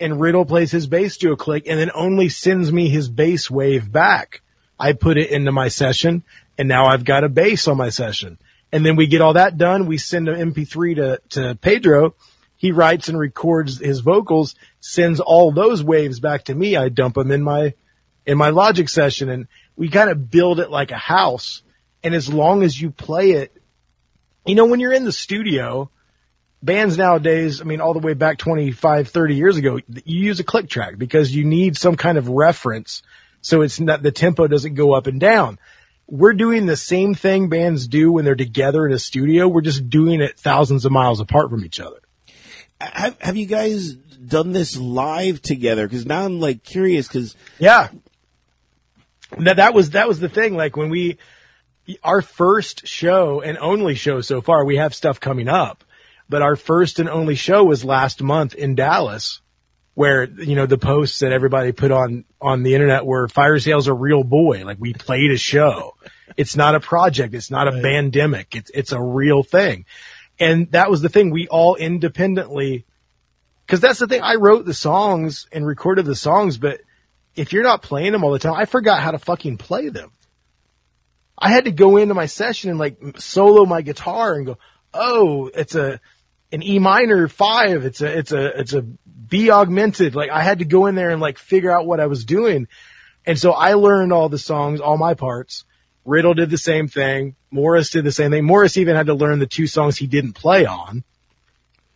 and 0.00 0.20
Riddle 0.20 0.44
plays 0.44 0.70
his 0.70 0.86
bass 0.86 1.18
to 1.18 1.32
a 1.32 1.36
click 1.36 1.64
and 1.66 1.78
then 1.78 1.90
only 1.94 2.28
sends 2.28 2.72
me 2.72 2.88
his 2.88 3.08
bass 3.08 3.50
wave 3.50 3.90
back, 3.90 4.42
I 4.78 4.92
put 4.94 5.18
it 5.18 5.30
into 5.30 5.52
my 5.52 5.68
session 5.68 6.24
and 6.58 6.68
now 6.68 6.86
I've 6.86 7.04
got 7.04 7.24
a 7.24 7.28
bass 7.28 7.68
on 7.68 7.76
my 7.76 7.90
session. 7.90 8.38
And 8.72 8.86
then 8.86 8.96
we 8.96 9.06
get 9.06 9.20
all 9.20 9.34
that 9.34 9.58
done. 9.58 9.86
We 9.86 9.98
send 9.98 10.28
an 10.28 10.52
MP3 10.52 10.96
to, 10.96 11.20
to 11.30 11.54
Pedro 11.56 12.14
he 12.60 12.72
writes 12.72 13.08
and 13.08 13.18
records 13.18 13.78
his 13.78 14.00
vocals, 14.00 14.54
sends 14.80 15.18
all 15.18 15.50
those 15.50 15.82
waves 15.82 16.20
back 16.20 16.44
to 16.44 16.54
me. 16.54 16.76
I 16.76 16.90
dump 16.90 17.14
them 17.14 17.30
in 17.30 17.42
my, 17.42 17.72
in 18.26 18.36
my 18.36 18.50
logic 18.50 18.90
session 18.90 19.30
and 19.30 19.48
we 19.76 19.88
kind 19.88 20.10
of 20.10 20.30
build 20.30 20.60
it 20.60 20.70
like 20.70 20.90
a 20.90 20.98
house 20.98 21.62
And 22.02 22.14
as 22.14 22.30
long 22.30 22.62
as 22.62 22.78
you 22.78 22.90
play 22.90 23.30
it, 23.30 23.50
you 24.44 24.54
know, 24.54 24.66
when 24.66 24.78
you're 24.78 24.92
in 24.92 25.06
the 25.06 25.12
studio, 25.12 25.90
bands 26.62 26.98
nowadays, 26.98 27.62
I 27.62 27.64
mean, 27.64 27.80
all 27.80 27.94
the 27.94 27.98
way 27.98 28.12
back 28.12 28.36
25, 28.36 29.08
30 29.08 29.34
years 29.36 29.56
ago, 29.56 29.78
you 30.04 30.26
use 30.26 30.38
a 30.38 30.44
click 30.44 30.68
track 30.68 30.98
because 30.98 31.34
you 31.34 31.46
need 31.46 31.78
some 31.78 31.96
kind 31.96 32.18
of 32.18 32.28
reference. 32.28 33.02
So 33.40 33.62
it's 33.62 33.80
not, 33.80 34.02
the 34.02 34.12
tempo 34.12 34.46
doesn't 34.48 34.74
go 34.74 34.92
up 34.92 35.06
and 35.06 35.18
down. 35.18 35.58
We're 36.06 36.34
doing 36.34 36.66
the 36.66 36.76
same 36.76 37.14
thing 37.14 37.48
bands 37.48 37.88
do 37.88 38.12
when 38.12 38.26
they're 38.26 38.34
together 38.34 38.84
in 38.86 38.92
a 38.92 38.98
studio. 38.98 39.48
We're 39.48 39.62
just 39.62 39.88
doing 39.88 40.20
it 40.20 40.38
thousands 40.38 40.84
of 40.84 40.92
miles 40.92 41.20
apart 41.20 41.48
from 41.48 41.64
each 41.64 41.80
other. 41.80 42.00
Have, 42.80 43.20
have 43.20 43.36
you 43.36 43.46
guys 43.46 43.92
done 43.94 44.52
this 44.52 44.76
live 44.76 45.42
together? 45.42 45.88
Cause 45.88 46.06
now 46.06 46.24
I'm 46.24 46.40
like 46.40 46.62
curious 46.62 47.08
cause 47.08 47.36
Yeah. 47.58 47.88
That, 49.38 49.56
that 49.56 49.74
was, 49.74 49.90
that 49.90 50.08
was 50.08 50.18
the 50.20 50.28
thing. 50.28 50.56
Like 50.56 50.76
when 50.76 50.90
we, 50.90 51.18
our 52.02 52.22
first 52.22 52.86
show 52.86 53.40
and 53.40 53.58
only 53.58 53.94
show 53.94 54.20
so 54.20 54.40
far, 54.40 54.64
we 54.64 54.76
have 54.76 54.94
stuff 54.94 55.20
coming 55.20 55.48
up, 55.48 55.84
but 56.28 56.42
our 56.42 56.56
first 56.56 56.98
and 56.98 57.08
only 57.08 57.34
show 57.34 57.64
was 57.64 57.84
last 57.84 58.22
month 58.22 58.54
in 58.54 58.74
Dallas 58.74 59.40
where, 59.94 60.24
you 60.24 60.54
know, 60.54 60.66
the 60.66 60.78
posts 60.78 61.18
that 61.20 61.32
everybody 61.32 61.72
put 61.72 61.90
on, 61.90 62.24
on 62.40 62.62
the 62.62 62.74
internet 62.74 63.04
were 63.04 63.28
fire 63.28 63.58
sales 63.58 63.86
a 63.88 63.92
real 63.94 64.24
boy. 64.24 64.64
Like 64.64 64.78
we 64.80 64.94
played 64.94 65.30
a 65.32 65.36
show. 65.36 65.94
It's 66.36 66.56
not 66.56 66.74
a 66.74 66.80
project. 66.80 67.34
It's 67.34 67.50
not 67.50 67.68
a 67.68 67.72
Right. 67.72 67.82
pandemic. 67.82 68.54
It's, 68.54 68.70
it's 68.70 68.92
a 68.92 69.00
real 69.02 69.42
thing. 69.42 69.84
And 70.40 70.72
that 70.72 70.90
was 70.90 71.02
the 71.02 71.10
thing. 71.10 71.30
We 71.30 71.46
all 71.48 71.76
independently, 71.76 72.86
cause 73.68 73.80
that's 73.80 73.98
the 73.98 74.06
thing. 74.06 74.22
I 74.22 74.36
wrote 74.36 74.64
the 74.64 74.74
songs 74.74 75.46
and 75.52 75.66
recorded 75.66 76.06
the 76.06 76.16
songs, 76.16 76.56
but 76.56 76.80
if 77.36 77.52
you're 77.52 77.62
not 77.62 77.82
playing 77.82 78.12
them 78.12 78.24
all 78.24 78.32
the 78.32 78.38
time, 78.38 78.54
I 78.54 78.64
forgot 78.64 79.00
how 79.00 79.10
to 79.10 79.18
fucking 79.18 79.58
play 79.58 79.90
them. 79.90 80.10
I 81.38 81.50
had 81.50 81.66
to 81.66 81.70
go 81.70 81.98
into 81.98 82.14
my 82.14 82.26
session 82.26 82.70
and 82.70 82.78
like 82.78 82.98
solo 83.18 83.66
my 83.66 83.82
guitar 83.82 84.34
and 84.34 84.46
go, 84.46 84.58
oh, 84.92 85.50
it's 85.54 85.74
a, 85.74 86.00
an 86.52 86.62
E 86.62 86.78
minor 86.78 87.28
five. 87.28 87.84
It's 87.84 88.00
a, 88.00 88.18
it's 88.18 88.32
a, 88.32 88.60
it's 88.60 88.72
a 88.74 88.82
B 88.82 89.50
augmented. 89.50 90.14
Like 90.14 90.30
I 90.30 90.42
had 90.42 90.58
to 90.58 90.64
go 90.64 90.86
in 90.86 90.94
there 90.94 91.10
and 91.10 91.20
like 91.20 91.38
figure 91.38 91.70
out 91.70 91.86
what 91.86 92.00
I 92.00 92.06
was 92.06 92.24
doing. 92.24 92.66
And 93.24 93.38
so 93.38 93.52
I 93.52 93.74
learned 93.74 94.12
all 94.12 94.28
the 94.28 94.38
songs, 94.38 94.80
all 94.80 94.96
my 94.96 95.14
parts. 95.14 95.64
Riddle 96.04 96.34
did 96.34 96.50
the 96.50 96.58
same 96.58 96.88
thing. 96.88 97.36
Morris 97.50 97.90
did 97.90 98.04
the 98.04 98.12
same 98.12 98.30
thing. 98.30 98.44
Morris 98.44 98.76
even 98.76 98.96
had 98.96 99.06
to 99.06 99.14
learn 99.14 99.38
the 99.38 99.46
two 99.46 99.66
songs 99.66 99.96
he 99.96 100.06
didn't 100.06 100.32
play 100.32 100.66
on. 100.66 101.04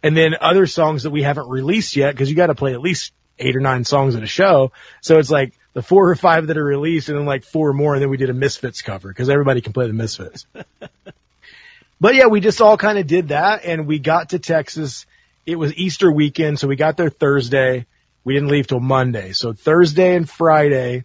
And 0.03 0.17
then 0.17 0.35
other 0.41 0.67
songs 0.67 1.05
that 1.05 1.11
we 1.11 1.23
haven't 1.23 1.49
released 1.49 1.97
yet 1.97 2.13
because 2.13 2.29
you 2.29 2.37
got 2.37 2.49
to 2.49 2.55
play 2.55 2.75
at 2.75 2.81
least 2.81 3.13
eight 3.39 3.57
or 3.57 3.61
nine 3.61 3.85
songs 3.85 4.15
at 4.15 4.23
a 4.23 4.27
show. 4.27 4.73
So 5.01 5.19
it's 5.19 5.31
like 5.31 5.55
the 5.73 5.83
four 5.83 6.09
or 6.09 6.15
five 6.15 6.47
that 6.49 6.59
are 6.59 6.65
released 6.65 7.09
and 7.09 7.19
then 7.19 7.27
like 7.27 7.45
four 7.45 7.73
more 7.73 7.95
and 7.95 8.03
then 8.03 8.11
we 8.11 8.17
did 8.17 8.31
a 8.31 8.35
Misfits 8.35 8.83
cover 8.83 9.09
because 9.09 9.31
everybody 9.31 9.61
can 9.61 9.73
play 9.73 9.87
the 9.87 9.93
Misfits. 9.93 10.47
but 12.01 12.15
yeah, 12.15 12.27
we 12.27 12.41
just 12.41 12.61
all 12.61 12.77
kind 12.77 12.99
of 12.99 13.07
did 13.07 13.29
that 13.29 13.65
and 13.65 13.87
we 13.87 13.99
got 13.99 14.31
to 14.31 14.39
Texas. 14.39 15.07
It 15.47 15.57
was 15.57 15.75
Easter 15.75 16.13
weekend. 16.13 16.59
So 16.59 16.69
we 16.69 16.77
got 16.77 16.97
there 16.97 17.11
Thursday. 17.11 17.87
We 18.25 18.35
didn't 18.35 18.51
leave 18.51 18.67
till 18.67 18.81
Monday. 18.81 19.33
So 19.33 19.53
Thursday 19.53 20.15
and 20.15 20.29
Friday, 20.29 21.05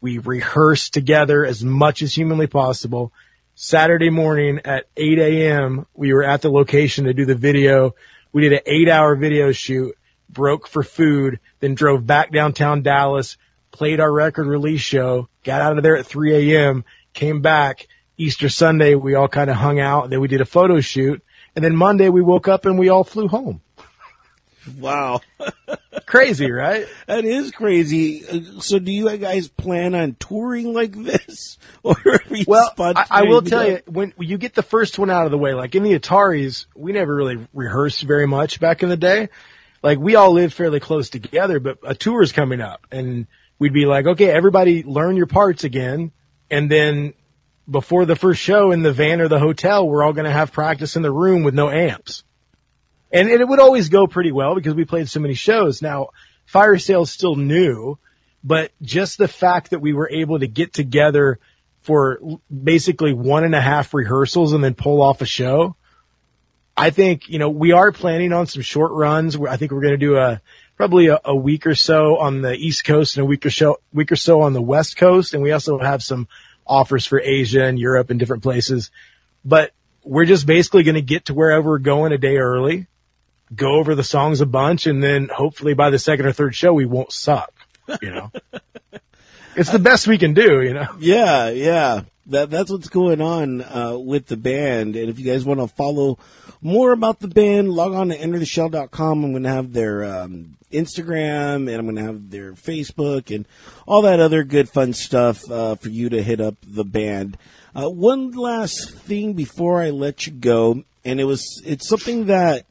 we 0.00 0.18
rehearsed 0.18 0.94
together 0.94 1.44
as 1.44 1.64
much 1.64 2.02
as 2.02 2.14
humanly 2.14 2.46
possible. 2.46 3.12
Saturday 3.54 4.10
morning 4.10 4.60
at 4.64 4.86
8 4.96 5.18
a.m., 5.18 5.86
we 5.94 6.12
were 6.12 6.22
at 6.22 6.42
the 6.42 6.50
location 6.50 7.04
to 7.04 7.14
do 7.14 7.24
the 7.24 7.34
video. 7.34 7.94
We 8.32 8.42
did 8.42 8.52
an 8.52 8.60
eight 8.66 8.88
hour 8.88 9.16
video 9.16 9.50
shoot, 9.52 9.96
broke 10.28 10.68
for 10.68 10.82
food, 10.82 11.40
then 11.60 11.74
drove 11.74 12.06
back 12.06 12.30
downtown 12.30 12.82
Dallas, 12.82 13.36
played 13.72 14.00
our 14.00 14.12
record 14.12 14.46
release 14.46 14.80
show, 14.80 15.28
got 15.42 15.60
out 15.60 15.76
of 15.76 15.82
there 15.82 15.96
at 15.96 16.06
3 16.06 16.54
a.m., 16.54 16.84
came 17.14 17.40
back. 17.40 17.88
Easter 18.16 18.48
Sunday, 18.48 18.94
we 18.94 19.14
all 19.14 19.28
kind 19.28 19.50
of 19.50 19.56
hung 19.56 19.80
out. 19.80 20.10
Then 20.10 20.20
we 20.20 20.28
did 20.28 20.40
a 20.40 20.46
photo 20.46 20.80
shoot. 20.80 21.22
And 21.54 21.64
then 21.64 21.74
Monday 21.74 22.08
we 22.08 22.22
woke 22.22 22.48
up 22.48 22.66
and 22.66 22.78
we 22.78 22.88
all 22.88 23.04
flew 23.04 23.28
home. 23.28 23.60
Wow. 24.78 25.20
Crazy, 26.06 26.50
right? 26.50 26.86
That 27.06 27.24
is 27.24 27.50
crazy. 27.50 28.26
Uh, 28.26 28.60
So 28.60 28.78
do 28.78 28.90
you 28.90 29.14
guys 29.18 29.48
plan 29.48 29.94
on 29.94 30.16
touring 30.18 30.72
like 30.72 30.92
this? 30.92 31.58
Or 31.84 31.94
Well, 32.46 32.72
I, 32.78 33.06
I 33.10 33.22
will 33.22 33.42
tell 33.42 33.66
you, 33.66 33.80
when 33.86 34.12
you 34.18 34.36
get 34.36 34.54
the 34.54 34.62
first 34.62 34.98
one 34.98 35.10
out 35.10 35.26
of 35.26 35.30
the 35.30 35.38
way, 35.38 35.54
like 35.54 35.74
in 35.74 35.84
the 35.84 35.98
Ataris, 35.98 36.66
we 36.74 36.92
never 36.92 37.14
really 37.14 37.46
rehearsed 37.54 38.02
very 38.02 38.26
much 38.26 38.58
back 38.58 38.82
in 38.82 38.88
the 38.88 38.96
day. 38.96 39.28
Like 39.82 39.98
we 39.98 40.16
all 40.16 40.32
lived 40.32 40.54
fairly 40.54 40.80
close 40.80 41.08
together, 41.10 41.60
but 41.60 41.78
a 41.84 41.94
tour's 41.94 42.32
coming 42.32 42.60
up 42.60 42.86
and 42.90 43.26
we'd 43.58 43.72
be 43.72 43.86
like, 43.86 44.06
okay, 44.06 44.30
everybody 44.30 44.82
learn 44.82 45.16
your 45.16 45.26
parts 45.26 45.64
again. 45.64 46.10
And 46.50 46.70
then 46.70 47.14
before 47.70 48.04
the 48.04 48.16
first 48.16 48.40
show 48.40 48.72
in 48.72 48.82
the 48.82 48.92
van 48.92 49.20
or 49.20 49.28
the 49.28 49.38
hotel, 49.38 49.86
we're 49.86 50.02
all 50.02 50.12
going 50.12 50.24
to 50.24 50.32
have 50.32 50.52
practice 50.52 50.96
in 50.96 51.02
the 51.02 51.12
room 51.12 51.42
with 51.44 51.54
no 51.54 51.70
amps. 51.70 52.24
And 53.10 53.28
it 53.28 53.46
would 53.46 53.60
always 53.60 53.88
go 53.88 54.06
pretty 54.06 54.32
well 54.32 54.54
because 54.54 54.74
we 54.74 54.84
played 54.84 55.08
so 55.08 55.20
many 55.20 55.34
shows. 55.34 55.80
Now, 55.80 56.08
Fire 56.44 56.78
Sale's 56.78 57.10
still 57.10 57.36
new, 57.36 57.98
but 58.44 58.70
just 58.82 59.18
the 59.18 59.28
fact 59.28 59.70
that 59.70 59.80
we 59.80 59.94
were 59.94 60.10
able 60.10 60.38
to 60.38 60.46
get 60.46 60.72
together 60.72 61.38
for 61.82 62.20
basically 62.52 63.14
one 63.14 63.44
and 63.44 63.54
a 63.54 63.60
half 63.60 63.94
rehearsals 63.94 64.52
and 64.52 64.62
then 64.62 64.74
pull 64.74 65.00
off 65.00 65.22
a 65.22 65.26
show. 65.26 65.74
I 66.76 66.90
think, 66.90 67.28
you 67.28 67.38
know, 67.38 67.48
we 67.48 67.72
are 67.72 67.90
planning 67.92 68.32
on 68.32 68.46
some 68.46 68.62
short 68.62 68.92
runs. 68.92 69.36
I 69.36 69.56
think 69.56 69.72
we're 69.72 69.80
going 69.80 69.94
to 69.94 69.96
do 69.96 70.16
a, 70.16 70.40
probably 70.76 71.08
a, 71.08 71.18
a 71.24 71.34
week 71.34 71.66
or 71.66 71.74
so 71.74 72.18
on 72.18 72.40
the 72.42 72.54
East 72.54 72.84
Coast 72.84 73.16
and 73.16 73.22
a 73.22 73.26
week 73.26 73.46
or 73.46 73.50
so, 73.50 73.80
week 73.92 74.12
or 74.12 74.16
so 74.16 74.42
on 74.42 74.52
the 74.52 74.62
West 74.62 74.96
Coast. 74.96 75.34
And 75.34 75.42
we 75.42 75.50
also 75.52 75.78
have 75.78 76.02
some 76.02 76.28
offers 76.66 77.06
for 77.06 77.20
Asia 77.20 77.64
and 77.64 77.78
Europe 77.78 78.10
and 78.10 78.20
different 78.20 78.42
places. 78.42 78.90
But 79.44 79.72
we're 80.04 80.26
just 80.26 80.46
basically 80.46 80.84
going 80.84 80.94
to 80.94 81.02
get 81.02 81.26
to 81.26 81.34
wherever 81.34 81.70
we're 81.70 81.78
going 81.78 82.12
a 82.12 82.18
day 82.18 82.36
early, 82.36 82.86
go 83.54 83.76
over 83.76 83.94
the 83.94 84.04
songs 84.04 84.40
a 84.40 84.46
bunch, 84.46 84.86
and 84.86 85.02
then 85.02 85.28
hopefully 85.34 85.74
by 85.74 85.90
the 85.90 85.98
second 85.98 86.26
or 86.26 86.32
third 86.32 86.54
show, 86.54 86.72
we 86.72 86.86
won't 86.86 87.12
suck, 87.12 87.52
you 88.02 88.10
know? 88.10 88.30
it's 89.56 89.70
the 89.70 89.78
best 89.78 90.06
we 90.06 90.18
can 90.18 90.34
do, 90.34 90.62
you 90.62 90.74
know? 90.74 90.88
Yeah, 90.98 91.48
yeah. 91.50 92.02
That 92.26 92.50
that's 92.50 92.70
what's 92.70 92.90
going 92.90 93.22
on 93.22 93.62
uh, 93.62 93.96
with 93.96 94.26
the 94.26 94.36
band. 94.36 94.96
And 94.96 95.08
if 95.08 95.18
you 95.18 95.24
guys 95.24 95.46
want 95.46 95.60
to 95.60 95.66
follow 95.66 96.18
more 96.60 96.92
about 96.92 97.20
the 97.20 97.28
band, 97.28 97.70
log 97.72 97.94
on 97.94 98.08
to 98.08 98.18
entertheshell.com. 98.18 99.24
I'm 99.24 99.30
going 99.30 99.44
to 99.44 99.48
have 99.48 99.72
their 99.72 100.04
um, 100.04 100.58
Instagram 100.70 101.68
and 101.68 101.76
I'm 101.76 101.84
going 101.84 101.96
to 101.96 102.02
have 102.02 102.30
their 102.30 102.52
Facebook 102.52 103.34
and 103.34 103.46
all 103.86 104.02
that 104.02 104.20
other 104.20 104.44
good 104.44 104.68
fun 104.68 104.92
stuff 104.92 105.50
uh, 105.50 105.76
for 105.76 105.88
you 105.88 106.10
to 106.10 106.22
hit 106.22 106.40
up 106.40 106.56
the 106.62 106.84
band. 106.84 107.38
Uh, 107.74 107.88
one 107.88 108.32
last 108.32 108.90
thing 108.90 109.34
before 109.34 109.80
I 109.80 109.90
let 109.90 110.26
you 110.26 110.32
go, 110.32 110.82
and 111.04 111.20
it 111.20 111.24
was 111.24 111.62
it's 111.64 111.88
something 111.88 112.26
that 112.26 112.66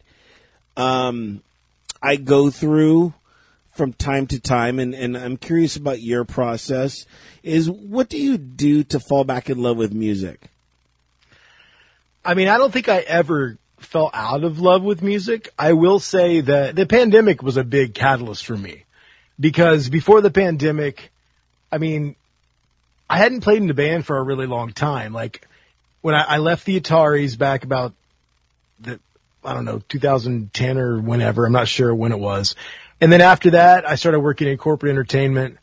um, 0.77 1.41
I 2.01 2.15
go 2.15 2.49
through 2.49 3.13
from 3.71 3.93
time 3.93 4.27
to 4.27 4.39
time, 4.39 4.79
and, 4.79 4.93
and 4.95 5.17
I'm 5.17 5.37
curious 5.37 5.75
about 5.75 6.01
your 6.01 6.23
process. 6.23 7.05
Is 7.43 7.69
what 7.69 8.09
do 8.09 8.17
you 8.17 8.37
do 8.37 8.83
to 8.85 8.99
fall 8.99 9.23
back 9.23 9.49
in 9.49 9.61
love 9.61 9.77
with 9.77 9.93
music? 9.93 10.49
I 12.23 12.33
mean, 12.33 12.47
I 12.47 12.57
don't 12.57 12.71
think 12.71 12.89
I 12.89 12.99
ever 12.99 13.57
fell 13.77 14.09
out 14.13 14.43
of 14.43 14.59
love 14.59 14.83
with 14.83 15.01
music. 15.01 15.49
I 15.57 15.73
will 15.73 15.99
say 15.99 16.41
that 16.41 16.75
the 16.75 16.85
pandemic 16.85 17.41
was 17.41 17.57
a 17.57 17.63
big 17.63 17.93
catalyst 17.93 18.45
for 18.45 18.57
me 18.57 18.85
because 19.39 19.89
before 19.89 20.21
the 20.21 20.31
pandemic, 20.31 21.11
I 21.71 21.77
mean, 21.77 22.15
I 23.09 23.17
hadn't 23.17 23.41
played 23.41 23.61
in 23.61 23.69
a 23.69 23.75
band 23.75 24.05
for 24.05 24.17
a 24.17 24.23
really 24.23 24.47
long 24.47 24.73
time. 24.73 25.13
Like 25.13 25.47
when 26.01 26.15
I, 26.15 26.23
I 26.23 26.37
left 26.37 26.65
the 26.65 26.79
Ataris 26.79 27.37
back 27.37 27.63
about 27.63 27.93
the, 28.79 28.99
I 29.43 29.53
don't 29.53 29.65
know, 29.65 29.81
2010 29.87 30.77
or 30.77 30.99
whenever, 30.99 31.45
I'm 31.45 31.53
not 31.53 31.67
sure 31.67 31.93
when 31.93 32.11
it 32.11 32.19
was. 32.19 32.55
And 32.99 33.11
then 33.11 33.21
after 33.21 33.51
that, 33.51 33.87
I 33.87 33.95
started 33.95 34.19
working 34.19 34.47
in 34.47 34.57
corporate 34.57 34.91
entertainment 34.91 35.57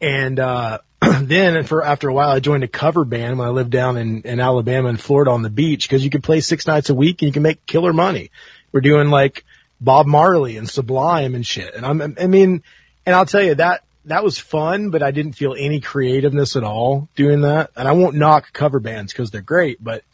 and, 0.00 0.38
uh, 0.38 0.78
then 1.20 1.64
for 1.64 1.84
after 1.84 2.08
a 2.08 2.14
while, 2.14 2.30
I 2.30 2.40
joined 2.40 2.64
a 2.64 2.68
cover 2.68 3.04
band 3.04 3.38
when 3.38 3.46
I 3.46 3.50
lived 3.50 3.70
down 3.70 3.96
in, 3.96 4.22
in 4.22 4.40
Alabama 4.40 4.88
and 4.88 5.00
Florida 5.00 5.30
on 5.30 5.42
the 5.42 5.50
beach 5.50 5.88
because 5.88 6.04
you 6.04 6.10
can 6.10 6.22
play 6.22 6.40
six 6.40 6.66
nights 6.66 6.90
a 6.90 6.94
week 6.94 7.22
and 7.22 7.28
you 7.28 7.32
can 7.32 7.42
make 7.42 7.66
killer 7.66 7.92
money. 7.92 8.30
We're 8.72 8.82
doing 8.82 9.10
like 9.10 9.44
Bob 9.80 10.06
Marley 10.06 10.56
and 10.56 10.68
Sublime 10.68 11.34
and 11.34 11.46
shit. 11.46 11.74
And 11.74 11.84
I'm, 11.84 12.16
I 12.20 12.26
mean, 12.26 12.62
and 13.04 13.16
I'll 13.16 13.26
tell 13.26 13.42
you 13.42 13.56
that, 13.56 13.84
that 14.04 14.24
was 14.24 14.38
fun, 14.38 14.90
but 14.90 15.02
I 15.02 15.10
didn't 15.10 15.32
feel 15.32 15.54
any 15.58 15.80
creativeness 15.80 16.56
at 16.56 16.64
all 16.64 17.08
doing 17.14 17.42
that. 17.42 17.70
And 17.76 17.88
I 17.88 17.92
won't 17.92 18.16
knock 18.16 18.52
cover 18.52 18.80
bands 18.80 19.12
because 19.12 19.30
they're 19.30 19.40
great, 19.40 19.82
but 19.82 20.04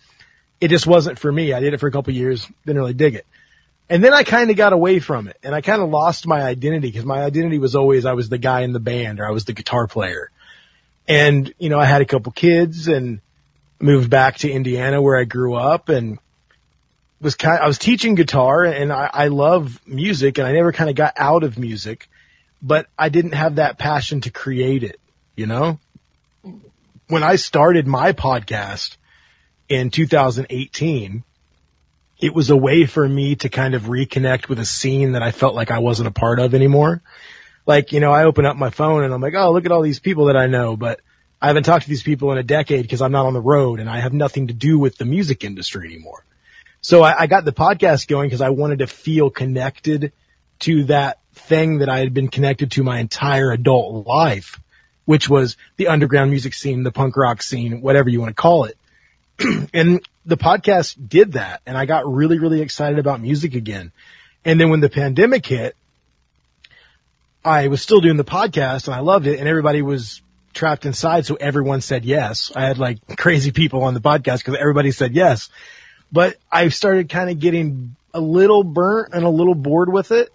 it 0.61 0.68
just 0.68 0.87
wasn't 0.87 1.18
for 1.18 1.31
me. 1.31 1.53
I 1.53 1.61
did 1.61 1.75
it 1.75 1.81
for 1.81 1.87
a 1.87 1.92
couple 1.92 2.12
years, 2.12 2.47
didn't 2.66 2.81
really 2.81 2.94
dig 2.94 3.14
it. 3.14 3.27
And 3.90 4.05
then 4.05 4.12
I 4.12 4.23
kind 4.23 4.51
of 4.51 4.57
got 4.57 4.73
away 4.73 5.01
from 5.01 5.29
it 5.29 5.38
and 5.42 5.55
I 5.55 5.62
kind 5.62 5.81
of 5.81 5.88
lost 5.88 6.27
my 6.27 6.42
identity 6.42 6.88
because 6.88 7.07
my 7.07 7.23
identity 7.23 7.59
was 7.59 7.75
always 7.75 8.05
I 8.05 8.12
was 8.12 8.29
the 8.29 8.38
guy 8.38 8.61
in 8.61 8.73
the 8.73 8.81
band 8.81 9.18
or 9.18 9.27
I 9.27 9.31
was 9.31 9.47
the 9.47 9.55
guitar 9.55 9.87
player. 9.87 10.31
And, 11.07 11.53
you 11.59 11.71
know, 11.71 11.79
I 11.79 11.87
had 11.87 12.03
a 12.03 12.05
couple 12.05 12.33
kids 12.33 12.88
and 12.88 13.21
moved 13.81 14.11
back 14.11 14.38
to 14.38 14.51
Indiana 14.51 15.01
where 15.01 15.18
I 15.18 15.25
grew 15.25 15.55
up 15.55 15.88
and 15.88 16.18
was 17.21 17.35
kind 17.35 17.59
I 17.59 17.66
was 17.66 17.79
teaching 17.79 18.14
guitar 18.14 18.64
and 18.64 18.92
I, 18.92 19.09
I 19.12 19.29
love 19.29 19.81
music 19.87 20.37
and 20.37 20.47
I 20.47 20.53
never 20.53 20.73
kind 20.73 20.90
of 20.90 20.97
got 20.97 21.14
out 21.16 21.42
of 21.42 21.59
music, 21.59 22.09
but 22.61 22.87
I 22.99 23.09
didn't 23.09 23.33
have 23.33 23.55
that 23.55 23.79
passion 23.79 24.21
to 24.23 24.31
create 24.31 24.83
it, 24.83 25.01
you 25.35 25.47
know? 25.47 25.79
When 27.07 27.23
I 27.23 27.37
started 27.37 27.87
my 27.87 28.12
podcast, 28.12 28.97
in 29.68 29.90
2018, 29.90 31.24
it 32.20 32.35
was 32.35 32.50
a 32.50 32.57
way 32.57 32.87
for 32.87 33.09
me 33.09 33.37
to 33.37 33.48
kind 33.48 33.74
of 33.74 33.83
reconnect 33.83 34.48
with 34.48 34.59
a 34.59 34.64
scene 34.64 35.12
that 35.12 35.22
I 35.22 35.31
felt 35.31 35.54
like 35.54 35.70
I 35.70 35.78
wasn't 35.78 36.09
a 36.09 36.12
part 36.12 36.40
of 36.40 36.54
anymore. 36.54 37.02
Like, 37.66 37.92
you 37.92 38.00
know, 38.00 38.11
I 38.11 38.24
open 38.24 38.46
up 38.46 38.57
my 38.57 38.70
phone 38.70 39.04
and 39.04 39.12
I'm 39.12 39.20
like, 39.20 39.35
oh, 39.37 39.52
look 39.52 39.66
at 39.66 39.72
all 39.72 39.83
these 39.83 40.00
people 40.00 40.26
that 40.26 40.37
I 40.37 40.46
know, 40.46 40.76
but 40.76 41.00
I 41.40 41.48
haven't 41.48 41.64
talked 41.64 41.85
to 41.85 41.88
these 41.88 42.02
people 42.02 42.33
in 42.33 42.38
a 42.38 42.42
decade 42.42 42.83
because 42.83 43.02
I'm 43.02 43.12
not 43.12 43.26
on 43.26 43.35
the 43.35 43.40
road 43.40 43.78
and 43.78 43.90
I 43.90 44.00
have 44.00 44.12
nothing 44.12 44.48
to 44.48 44.54
do 44.54 44.78
with 44.78 44.96
the 44.96 45.04
music 45.04 45.44
industry 45.44 45.87
anymore. 45.87 46.24
So 46.81 47.02
I, 47.02 47.20
I 47.20 47.26
got 47.26 47.44
the 47.44 47.52
podcast 47.52 48.09
going 48.09 48.28
because 48.28 48.40
I 48.40 48.50
wanted 48.50 48.78
to 48.78 48.87
feel 48.87 49.28
connected 49.28 50.12
to 50.61 50.85
that 50.85 51.18
thing 51.35 51.78
that 51.78 51.90
I 51.90 51.98
had 51.98 52.14
been 52.14 52.28
connected 52.28 52.72
to 52.72 52.83
my 52.83 52.98
entire 52.98 53.52
adult 53.52 54.07
life, 54.07 54.59
which 55.04 55.28
was 55.28 55.57
the 55.76 55.88
underground 55.88 56.31
music 56.31 56.54
scene, 56.54 56.83
the 56.83 56.90
punk 56.90 57.16
rock 57.16 57.42
scene, 57.42 57.83
whatever 57.83 58.09
you 58.09 58.20
want 58.20 58.31
to 58.31 58.40
call 58.40 58.64
it. 58.64 58.77
and 59.72 60.01
the 60.27 60.37
podcast 60.37 60.96
did 61.09 61.33
that 61.33 61.62
and 61.66 61.77
I 61.77 61.87
got 61.87 62.11
really, 62.11 62.38
really 62.38 62.61
excited 62.61 62.98
about 62.98 63.20
music 63.20 63.55
again. 63.55 63.92
And 64.44 64.61
then 64.61 64.70
when 64.70 64.81
the 64.81 64.90
pandemic 64.90 65.46
hit, 65.46 65.77
I 67.44 67.68
was 67.68 67.81
still 67.81 68.01
doing 68.01 68.16
the 68.16 68.24
podcast 68.24 68.87
and 68.87 68.94
I 68.94 69.01
loved 69.01 69.27
it 69.27 69.38
and 69.38 69.48
everybody 69.48 69.83
was 69.83 70.22
trapped 70.55 70.87
inside. 70.87 71.24
So 71.24 71.37
everyone 71.37 71.81
said 71.81 72.05
yes. 72.05 72.51
I 72.55 72.62
had 72.62 72.79
like 72.79 72.98
crazy 73.16 73.53
people 73.53 73.85
on 73.85 73.94
the 73.94 74.01
podcast 74.01 74.38
because 74.38 74.57
everybody 74.59 74.90
said 74.90 75.14
yes, 75.14 75.51
but 76.11 76.37
I 76.51 76.68
started 76.68 77.09
kind 77.09 77.31
of 77.31 77.38
getting 77.38 77.94
a 78.12 78.20
little 78.20 78.64
burnt 78.64 79.14
and 79.14 79.24
a 79.24 79.31
little 79.31 79.55
bored 79.55 79.92
with 79.92 80.11
it. 80.11 80.31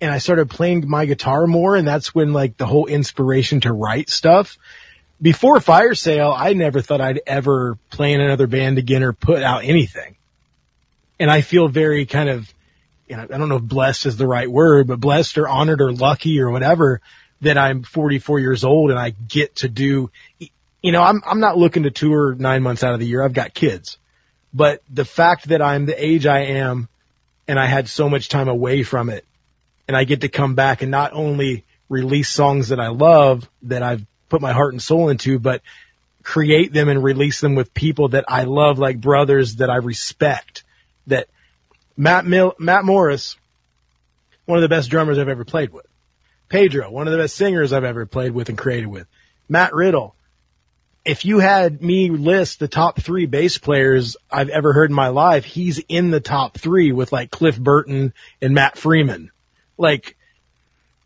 And 0.00 0.10
I 0.10 0.18
started 0.18 0.50
playing 0.50 0.88
my 0.88 1.06
guitar 1.06 1.46
more 1.46 1.74
and 1.74 1.88
that's 1.88 2.14
when 2.14 2.32
like 2.32 2.56
the 2.56 2.66
whole 2.66 2.86
inspiration 2.86 3.62
to 3.62 3.72
write 3.72 4.10
stuff 4.10 4.58
before 5.20 5.60
Fire 5.60 5.94
Sale, 5.94 6.34
I 6.36 6.52
never 6.52 6.80
thought 6.80 7.00
I'd 7.00 7.20
ever 7.26 7.78
play 7.90 8.12
in 8.12 8.20
another 8.20 8.46
band 8.46 8.78
again 8.78 9.02
or 9.02 9.12
put 9.12 9.42
out 9.42 9.64
anything. 9.64 10.16
And 11.18 11.30
I 11.30 11.40
feel 11.40 11.68
very 11.68 12.04
kind 12.04 12.28
of, 12.28 12.52
you 13.08 13.16
know, 13.16 13.22
I 13.22 13.38
don't 13.38 13.48
know 13.48 13.56
if 13.56 13.62
blessed 13.62 14.06
is 14.06 14.16
the 14.16 14.26
right 14.26 14.50
word, 14.50 14.88
but 14.88 15.00
blessed 15.00 15.38
or 15.38 15.48
honored 15.48 15.80
or 15.80 15.92
lucky 15.92 16.40
or 16.40 16.50
whatever 16.50 17.00
that 17.40 17.56
I'm 17.56 17.82
44 17.82 18.40
years 18.40 18.64
old 18.64 18.90
and 18.90 18.98
I 18.98 19.10
get 19.10 19.56
to 19.56 19.68
do, 19.68 20.10
you 20.82 20.92
know, 20.92 21.02
I'm, 21.02 21.22
I'm 21.26 21.40
not 21.40 21.56
looking 21.56 21.84
to 21.84 21.90
tour 21.90 22.34
nine 22.34 22.62
months 22.62 22.84
out 22.84 22.94
of 22.94 23.00
the 23.00 23.06
year. 23.06 23.22
I've 23.22 23.32
got 23.32 23.54
kids, 23.54 23.98
but 24.52 24.82
the 24.92 25.04
fact 25.04 25.48
that 25.48 25.62
I'm 25.62 25.86
the 25.86 26.04
age 26.04 26.26
I 26.26 26.40
am 26.40 26.88
and 27.48 27.58
I 27.58 27.66
had 27.66 27.88
so 27.88 28.08
much 28.08 28.28
time 28.28 28.48
away 28.48 28.82
from 28.82 29.08
it 29.08 29.24
and 29.88 29.96
I 29.96 30.04
get 30.04 30.22
to 30.22 30.28
come 30.28 30.54
back 30.54 30.82
and 30.82 30.90
not 30.90 31.12
only 31.12 31.64
release 31.88 32.28
songs 32.28 32.68
that 32.68 32.80
I 32.80 32.88
love 32.88 33.48
that 33.62 33.82
I've 33.82 34.04
put 34.28 34.40
my 34.40 34.52
heart 34.52 34.72
and 34.72 34.82
soul 34.82 35.08
into, 35.08 35.38
but 35.38 35.62
create 36.22 36.72
them 36.72 36.88
and 36.88 37.02
release 37.02 37.40
them 37.40 37.54
with 37.54 37.72
people 37.72 38.08
that 38.08 38.24
I 38.28 38.44
love, 38.44 38.78
like 38.78 39.00
brothers 39.00 39.56
that 39.56 39.70
I 39.70 39.76
respect. 39.76 40.64
That 41.06 41.28
Matt 41.96 42.26
Mill, 42.26 42.54
Matt 42.58 42.84
Morris, 42.84 43.36
one 44.44 44.58
of 44.58 44.62
the 44.62 44.68
best 44.68 44.90
drummers 44.90 45.18
I've 45.18 45.28
ever 45.28 45.44
played 45.44 45.72
with. 45.72 45.86
Pedro, 46.48 46.90
one 46.90 47.06
of 47.06 47.12
the 47.12 47.18
best 47.18 47.36
singers 47.36 47.72
I've 47.72 47.84
ever 47.84 48.06
played 48.06 48.32
with 48.32 48.48
and 48.48 48.58
created 48.58 48.86
with. 48.86 49.06
Matt 49.48 49.74
Riddle. 49.74 50.14
If 51.04 51.24
you 51.24 51.38
had 51.38 51.80
me 51.80 52.10
list 52.10 52.58
the 52.58 52.66
top 52.66 53.00
three 53.00 53.26
bass 53.26 53.58
players 53.58 54.16
I've 54.28 54.48
ever 54.48 54.72
heard 54.72 54.90
in 54.90 54.96
my 54.96 55.08
life, 55.08 55.44
he's 55.44 55.78
in 55.78 56.10
the 56.10 56.20
top 56.20 56.58
three 56.58 56.90
with 56.90 57.12
like 57.12 57.30
Cliff 57.30 57.56
Burton 57.56 58.12
and 58.42 58.54
Matt 58.54 58.76
Freeman. 58.76 59.30
Like, 59.78 60.15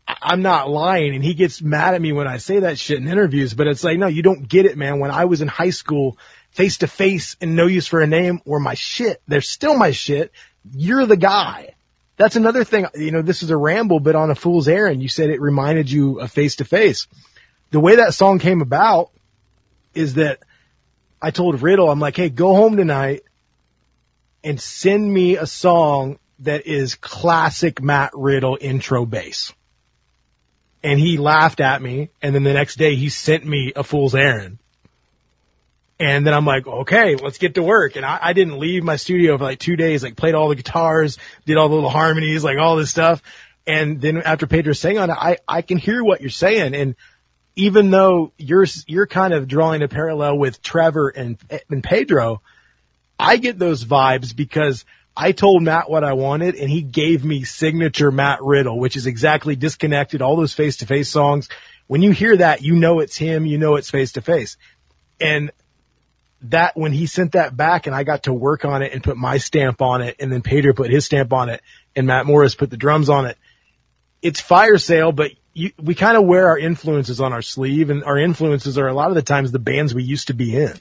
I'm 0.07 0.41
not 0.41 0.69
lying 0.69 1.15
and 1.15 1.23
he 1.23 1.33
gets 1.33 1.61
mad 1.61 1.93
at 1.93 2.01
me 2.01 2.11
when 2.11 2.27
I 2.27 2.37
say 2.37 2.59
that 2.59 2.77
shit 2.77 2.97
in 2.97 3.07
interviews, 3.07 3.53
but 3.53 3.67
it's 3.67 3.83
like, 3.83 3.97
no, 3.97 4.07
you 4.07 4.21
don't 4.21 4.47
get 4.47 4.65
it, 4.65 4.77
man. 4.77 4.99
When 4.99 5.11
I 5.11 5.25
was 5.25 5.41
in 5.41 5.47
high 5.47 5.69
school, 5.69 6.17
face 6.51 6.79
to 6.79 6.87
face 6.87 7.37
and 7.41 7.55
no 7.55 7.67
use 7.67 7.87
for 7.87 8.01
a 8.01 8.07
name 8.07 8.41
were 8.45 8.59
my 8.59 8.73
shit. 8.73 9.21
They're 9.27 9.41
still 9.41 9.77
my 9.77 9.91
shit. 9.91 10.31
You're 10.71 11.05
the 11.05 11.17
guy. 11.17 11.75
That's 12.17 12.35
another 12.35 12.63
thing. 12.63 12.85
You 12.93 13.11
know, 13.11 13.21
this 13.21 13.41
is 13.41 13.49
a 13.49 13.57
ramble, 13.57 13.99
but 13.99 14.15
on 14.15 14.29
a 14.29 14.35
fool's 14.35 14.67
errand, 14.67 15.01
you 15.01 15.09
said 15.09 15.29
it 15.29 15.41
reminded 15.41 15.89
you 15.89 16.19
of 16.19 16.31
face 16.31 16.57
to 16.57 16.65
face. 16.65 17.07
The 17.71 17.79
way 17.79 17.95
that 17.95 18.13
song 18.13 18.39
came 18.39 18.61
about 18.61 19.11
is 19.93 20.15
that 20.15 20.39
I 21.21 21.31
told 21.31 21.61
Riddle, 21.61 21.89
I'm 21.89 21.99
like, 21.99 22.17
Hey, 22.17 22.29
go 22.29 22.53
home 22.53 22.77
tonight 22.77 23.21
and 24.43 24.59
send 24.59 25.11
me 25.11 25.37
a 25.37 25.47
song 25.47 26.19
that 26.39 26.67
is 26.67 26.95
classic 26.95 27.81
Matt 27.81 28.11
Riddle 28.13 28.57
intro 28.59 29.05
bass 29.05 29.53
and 30.83 30.99
he 30.99 31.17
laughed 31.17 31.59
at 31.59 31.81
me. 31.81 32.09
And 32.21 32.33
then 32.33 32.43
the 32.43 32.53
next 32.53 32.77
day 32.77 32.95
he 32.95 33.09
sent 33.09 33.45
me 33.45 33.73
a 33.75 33.83
fool's 33.83 34.15
errand. 34.15 34.57
And 35.99 36.25
then 36.25 36.33
I'm 36.33 36.45
like, 36.45 36.65
okay, 36.65 37.15
let's 37.15 37.37
get 37.37 37.55
to 37.55 37.63
work. 37.63 37.95
And 37.95 38.03
I, 38.03 38.17
I 38.21 38.33
didn't 38.33 38.57
leave 38.57 38.83
my 38.83 38.95
studio 38.95 39.37
for 39.37 39.43
like 39.43 39.59
two 39.59 39.75
days, 39.75 40.01
like 40.01 40.15
played 40.15 40.33
all 40.33 40.49
the 40.49 40.55
guitars, 40.55 41.19
did 41.45 41.57
all 41.57 41.69
the 41.69 41.75
little 41.75 41.91
harmonies, 41.91 42.43
like 42.43 42.57
all 42.57 42.75
this 42.75 42.89
stuff. 42.89 43.21
And 43.67 44.01
then 44.01 44.17
after 44.17 44.47
Pedro 44.47 44.73
sang 44.73 44.97
on 44.97 45.11
it, 45.11 45.17
I, 45.17 45.37
I 45.47 45.61
can 45.61 45.77
hear 45.77 46.03
what 46.03 46.21
you're 46.21 46.31
saying. 46.31 46.73
And 46.73 46.95
even 47.55 47.91
though 47.91 48.33
you're, 48.37 48.65
you're 48.87 49.05
kind 49.05 49.33
of 49.33 49.47
drawing 49.47 49.83
a 49.83 49.87
parallel 49.87 50.39
with 50.39 50.63
Trevor 50.63 51.09
and, 51.09 51.37
and 51.69 51.83
Pedro, 51.83 52.41
I 53.19 53.37
get 53.37 53.59
those 53.59 53.85
vibes 53.85 54.35
because 54.35 54.85
I 55.15 55.33
told 55.33 55.61
Matt 55.61 55.89
what 55.89 56.03
I 56.03 56.13
wanted 56.13 56.55
and 56.55 56.69
he 56.69 56.81
gave 56.81 57.25
me 57.25 57.43
signature 57.43 58.11
Matt 58.11 58.39
Riddle, 58.41 58.79
which 58.79 58.95
is 58.95 59.07
exactly 59.07 59.55
disconnected, 59.55 60.21
all 60.21 60.35
those 60.35 60.53
face 60.53 60.77
to 60.77 60.85
face 60.85 61.09
songs. 61.09 61.49
When 61.87 62.01
you 62.01 62.11
hear 62.11 62.37
that, 62.37 62.61
you 62.61 62.75
know 62.75 62.99
it's 62.99 63.17
him, 63.17 63.45
you 63.45 63.57
know 63.57 63.75
it's 63.75 63.89
face 63.89 64.13
to 64.13 64.21
face. 64.21 64.57
And 65.19 65.51
that 66.43 66.75
when 66.75 66.93
he 66.93 67.05
sent 67.05 67.33
that 67.33 67.55
back 67.55 67.87
and 67.87 67.95
I 67.95 68.03
got 68.03 68.23
to 68.23 68.33
work 68.33 68.65
on 68.65 68.81
it 68.81 68.93
and 68.93 69.03
put 69.03 69.17
my 69.17 69.37
stamp 69.37 69.81
on 69.81 70.01
it 70.01 70.15
and 70.19 70.31
then 70.31 70.41
Peter 70.41 70.73
put 70.73 70.89
his 70.89 71.05
stamp 71.05 71.33
on 71.33 71.49
it 71.49 71.61
and 71.95 72.07
Matt 72.07 72.25
Morris 72.25 72.55
put 72.55 72.69
the 72.69 72.77
drums 72.77 73.09
on 73.09 73.25
it. 73.25 73.37
It's 74.21 74.39
fire 74.39 74.77
sale, 74.77 75.11
but 75.11 75.31
you, 75.53 75.71
we 75.77 75.93
kind 75.93 76.15
of 76.15 76.25
wear 76.25 76.47
our 76.47 76.57
influences 76.57 77.19
on 77.19 77.33
our 77.33 77.41
sleeve 77.41 77.89
and 77.89 78.03
our 78.05 78.17
influences 78.17 78.77
are 78.77 78.87
a 78.87 78.93
lot 78.93 79.09
of 79.09 79.15
the 79.15 79.21
times 79.21 79.51
the 79.51 79.59
bands 79.59 79.93
we 79.93 80.03
used 80.03 80.27
to 80.27 80.33
be 80.33 80.55
in 80.55 80.79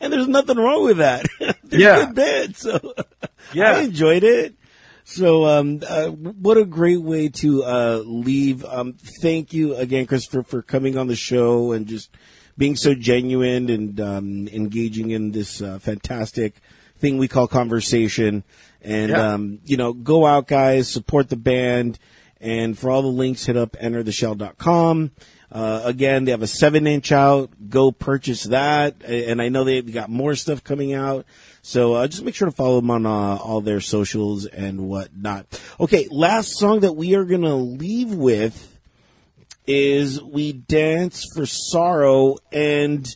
and 0.00 0.12
there's 0.12 0.28
nothing 0.28 0.56
wrong 0.56 0.84
with 0.84 0.98
that. 0.98 1.26
yeah, 1.68 2.06
good 2.06 2.14
band. 2.14 2.56
So 2.56 2.94
yeah, 3.52 3.72
I 3.72 3.80
enjoyed 3.80 4.24
it. 4.24 4.54
So, 5.04 5.46
um, 5.46 5.82
uh, 5.88 6.08
what 6.08 6.58
a 6.58 6.66
great 6.66 7.00
way 7.00 7.30
to 7.30 7.64
uh, 7.64 8.02
leave. 8.04 8.62
Um, 8.66 8.92
thank 9.22 9.54
you 9.54 9.74
again, 9.74 10.04
Christopher, 10.04 10.42
for 10.42 10.60
coming 10.60 10.98
on 10.98 11.06
the 11.06 11.16
show 11.16 11.72
and 11.72 11.86
just 11.86 12.10
being 12.58 12.76
so 12.76 12.94
genuine 12.94 13.70
and 13.70 13.98
um, 14.00 14.48
engaging 14.48 15.10
in 15.10 15.32
this 15.32 15.62
uh, 15.62 15.78
fantastic 15.78 16.60
thing 16.98 17.16
we 17.16 17.26
call 17.26 17.48
conversation. 17.48 18.44
And 18.82 19.10
yeah. 19.10 19.32
um, 19.32 19.60
you 19.64 19.78
know, 19.78 19.94
go 19.94 20.26
out, 20.26 20.46
guys, 20.46 20.90
support 20.90 21.30
the 21.30 21.36
band. 21.36 21.98
And 22.40 22.78
for 22.78 22.90
all 22.90 23.00
the 23.00 23.08
links, 23.08 23.46
hit 23.46 23.56
up 23.56 23.72
entertheshell.com. 23.80 25.10
Uh, 25.50 25.80
again, 25.84 26.24
they 26.24 26.30
have 26.30 26.42
a 26.42 26.46
seven 26.46 26.86
inch 26.86 27.10
out. 27.10 27.50
Go 27.70 27.90
purchase 27.90 28.44
that. 28.44 29.02
And 29.04 29.40
I 29.40 29.48
know 29.48 29.64
they've 29.64 29.92
got 29.92 30.10
more 30.10 30.34
stuff 30.34 30.62
coming 30.62 30.92
out. 30.92 31.24
So 31.62 31.94
uh, 31.94 32.06
just 32.06 32.22
make 32.22 32.34
sure 32.34 32.46
to 32.46 32.54
follow 32.54 32.80
them 32.80 32.90
on 32.90 33.06
uh, 33.06 33.36
all 33.36 33.60
their 33.60 33.80
socials 33.80 34.46
and 34.46 34.88
whatnot. 34.88 35.60
Okay, 35.80 36.06
last 36.10 36.58
song 36.58 36.80
that 36.80 36.94
we 36.94 37.14
are 37.14 37.24
going 37.24 37.42
to 37.42 37.54
leave 37.54 38.12
with 38.12 38.78
is 39.66 40.22
We 40.22 40.52
Dance 40.52 41.24
for 41.34 41.46
Sorrow. 41.46 42.36
And 42.52 43.06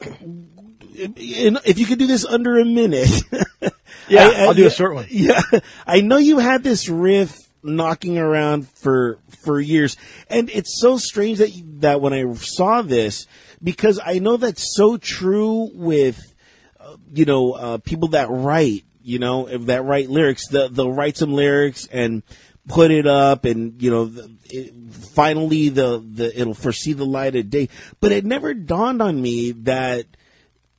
if 0.00 1.78
you 1.78 1.86
could 1.86 1.98
do 1.98 2.06
this 2.06 2.24
under 2.24 2.58
a 2.58 2.64
minute. 2.64 3.22
yeah, 4.08 4.28
I, 4.28 4.46
will 4.46 4.54
do 4.54 4.66
a 4.66 4.70
short 4.70 4.94
one. 4.94 5.06
Yeah. 5.10 5.40
I 5.86 6.00
know 6.00 6.16
you 6.16 6.38
had 6.38 6.62
this 6.62 6.88
riff 6.88 7.45
knocking 7.66 8.18
around 8.18 8.68
for 8.68 9.18
for 9.42 9.60
years, 9.60 9.96
and 10.28 10.48
it's 10.50 10.80
so 10.80 10.96
strange 10.96 11.38
that 11.38 11.52
that 11.80 12.00
when 12.00 12.12
I 12.12 12.32
saw 12.34 12.82
this, 12.82 13.26
because 13.62 14.00
I 14.04 14.18
know 14.18 14.36
that's 14.36 14.74
so 14.76 14.96
true 14.96 15.70
with, 15.74 16.34
uh, 16.78 16.96
you 17.12 17.24
know, 17.24 17.52
uh, 17.52 17.78
people 17.78 18.08
that 18.08 18.30
write, 18.30 18.84
you 19.02 19.18
know, 19.18 19.46
that 19.58 19.84
write 19.84 20.08
lyrics, 20.08 20.48
the, 20.48 20.68
they'll 20.68 20.92
write 20.92 21.16
some 21.16 21.32
lyrics 21.32 21.86
and 21.86 22.22
put 22.68 22.90
it 22.90 23.06
up, 23.06 23.44
and 23.44 23.80
you 23.82 23.90
know, 23.90 24.10
it, 24.46 24.74
finally 25.14 25.68
the 25.68 26.04
the 26.08 26.38
it'll 26.38 26.54
foresee 26.54 26.92
the 26.92 27.06
light 27.06 27.36
of 27.36 27.50
day. 27.50 27.68
But 28.00 28.12
it 28.12 28.24
never 28.24 28.54
dawned 28.54 29.02
on 29.02 29.20
me 29.20 29.52
that 29.52 30.06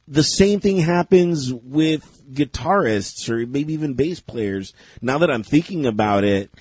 the 0.07 0.23
same 0.23 0.59
thing 0.59 0.79
happens 0.79 1.53
with 1.53 2.16
guitarists 2.31 3.29
or 3.29 3.45
maybe 3.45 3.73
even 3.73 3.93
bass 3.93 4.19
players. 4.19 4.73
Now 5.01 5.19
that 5.19 5.31
I'm 5.31 5.43
thinking 5.43 5.85
about 5.85 6.23
it, 6.23 6.51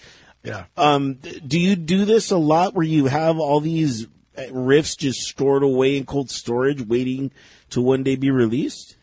yeah. 0.47 0.67
Um, 0.77 1.15
do 1.15 1.59
you 1.59 1.75
do 1.75 2.05
this 2.05 2.31
a 2.31 2.37
lot 2.37 2.75
where 2.75 2.87
you 2.87 3.07
have 3.07 3.41
all 3.41 3.61
these 3.61 4.07
riffs 4.37 4.97
just 4.97 5.21
stored 5.23 5.65
away 5.65 5.97
in 5.97 6.07
cold 6.07 6.31
storage 6.31 6.81
waiting 6.81 7.33
to 7.71 7.83
one 7.83 8.05
day 8.05 8.15
be 8.15 8.31
released? 8.31 8.97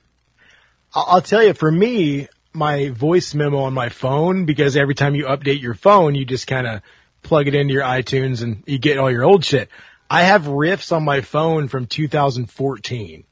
I'll 0.96 1.22
tell 1.22 1.44
you, 1.44 1.54
for 1.54 1.70
me, 1.70 2.30
my 2.54 2.90
voice 2.90 3.34
memo 3.34 3.64
on 3.64 3.74
my 3.74 3.90
phone, 3.90 4.46
because 4.46 4.78
every 4.78 4.96
time 4.96 5.16
you 5.16 5.26
update 5.26 5.62
your 5.62 5.74
phone, 5.74 6.16
you 6.16 6.24
just 6.24 6.48
kind 6.48 6.66
of 6.66 6.82
plug 7.24 7.48
it 7.48 7.56
into 7.56 7.74
your 7.74 7.84
iTunes 7.84 8.42
and 8.42 8.64
you 8.66 8.78
get 8.78 8.98
all 8.98 9.12
your 9.12 9.24
old 9.24 9.44
shit. 9.44 9.70
I 10.10 10.24
have 10.24 10.44
riffs 10.44 10.96
on 10.96 11.04
my 11.04 11.22
phone 11.22 11.68
from 11.68 11.88
2014 11.88 13.26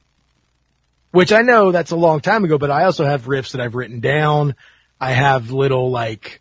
which 1.12 1.32
I 1.32 1.42
know 1.42 1.70
that's 1.70 1.92
a 1.92 1.96
long 1.96 2.20
time 2.20 2.44
ago, 2.44 2.58
but 2.58 2.70
I 2.70 2.84
also 2.84 3.04
have 3.04 3.26
riffs 3.26 3.52
that 3.52 3.60
I've 3.60 3.74
written 3.74 4.00
down. 4.00 4.56
I 5.00 5.12
have 5.12 5.50
little 5.50 5.90
like, 5.90 6.40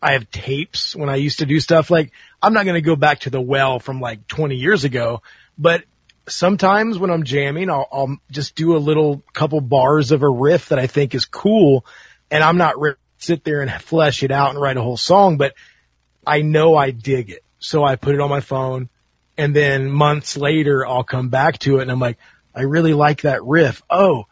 I 0.00 0.12
have 0.12 0.30
tapes 0.30 0.94
when 0.94 1.08
I 1.08 1.16
used 1.16 1.38
to 1.38 1.46
do 1.46 1.58
stuff 1.58 1.90
like, 1.90 2.12
I'm 2.40 2.52
not 2.52 2.64
going 2.64 2.74
to 2.74 2.82
go 2.82 2.96
back 2.96 3.20
to 3.20 3.30
the 3.30 3.40
well 3.40 3.80
from 3.80 4.00
like 4.00 4.26
20 4.28 4.56
years 4.56 4.84
ago, 4.84 5.22
but 5.56 5.84
sometimes 6.28 6.98
when 6.98 7.10
I'm 7.10 7.24
jamming, 7.24 7.70
I'll, 7.70 7.88
I'll 7.90 8.16
just 8.30 8.54
do 8.54 8.76
a 8.76 8.78
little 8.78 9.22
couple 9.32 9.60
bars 9.60 10.12
of 10.12 10.22
a 10.22 10.28
riff 10.28 10.68
that 10.68 10.78
I 10.78 10.86
think 10.86 11.14
is 11.14 11.24
cool 11.24 11.86
and 12.30 12.44
I'm 12.44 12.58
not 12.58 12.78
re- 12.78 12.94
sit 13.18 13.42
there 13.42 13.62
and 13.62 13.72
flesh 13.72 14.22
it 14.22 14.30
out 14.30 14.50
and 14.50 14.60
write 14.60 14.76
a 14.76 14.82
whole 14.82 14.98
song, 14.98 15.38
but 15.38 15.54
I 16.26 16.42
know 16.42 16.76
I 16.76 16.90
dig 16.90 17.30
it. 17.30 17.42
So 17.58 17.82
I 17.82 17.96
put 17.96 18.14
it 18.14 18.20
on 18.20 18.28
my 18.28 18.40
phone 18.40 18.90
and 19.38 19.56
then 19.56 19.90
months 19.90 20.36
later 20.36 20.86
I'll 20.86 21.04
come 21.04 21.30
back 21.30 21.58
to 21.60 21.78
it 21.78 21.82
and 21.82 21.90
I'm 21.90 22.00
like, 22.00 22.18
I 22.54 22.62
really 22.62 22.94
like 22.94 23.22
that 23.22 23.44
riff. 23.44 23.82
Oh, 23.90 24.26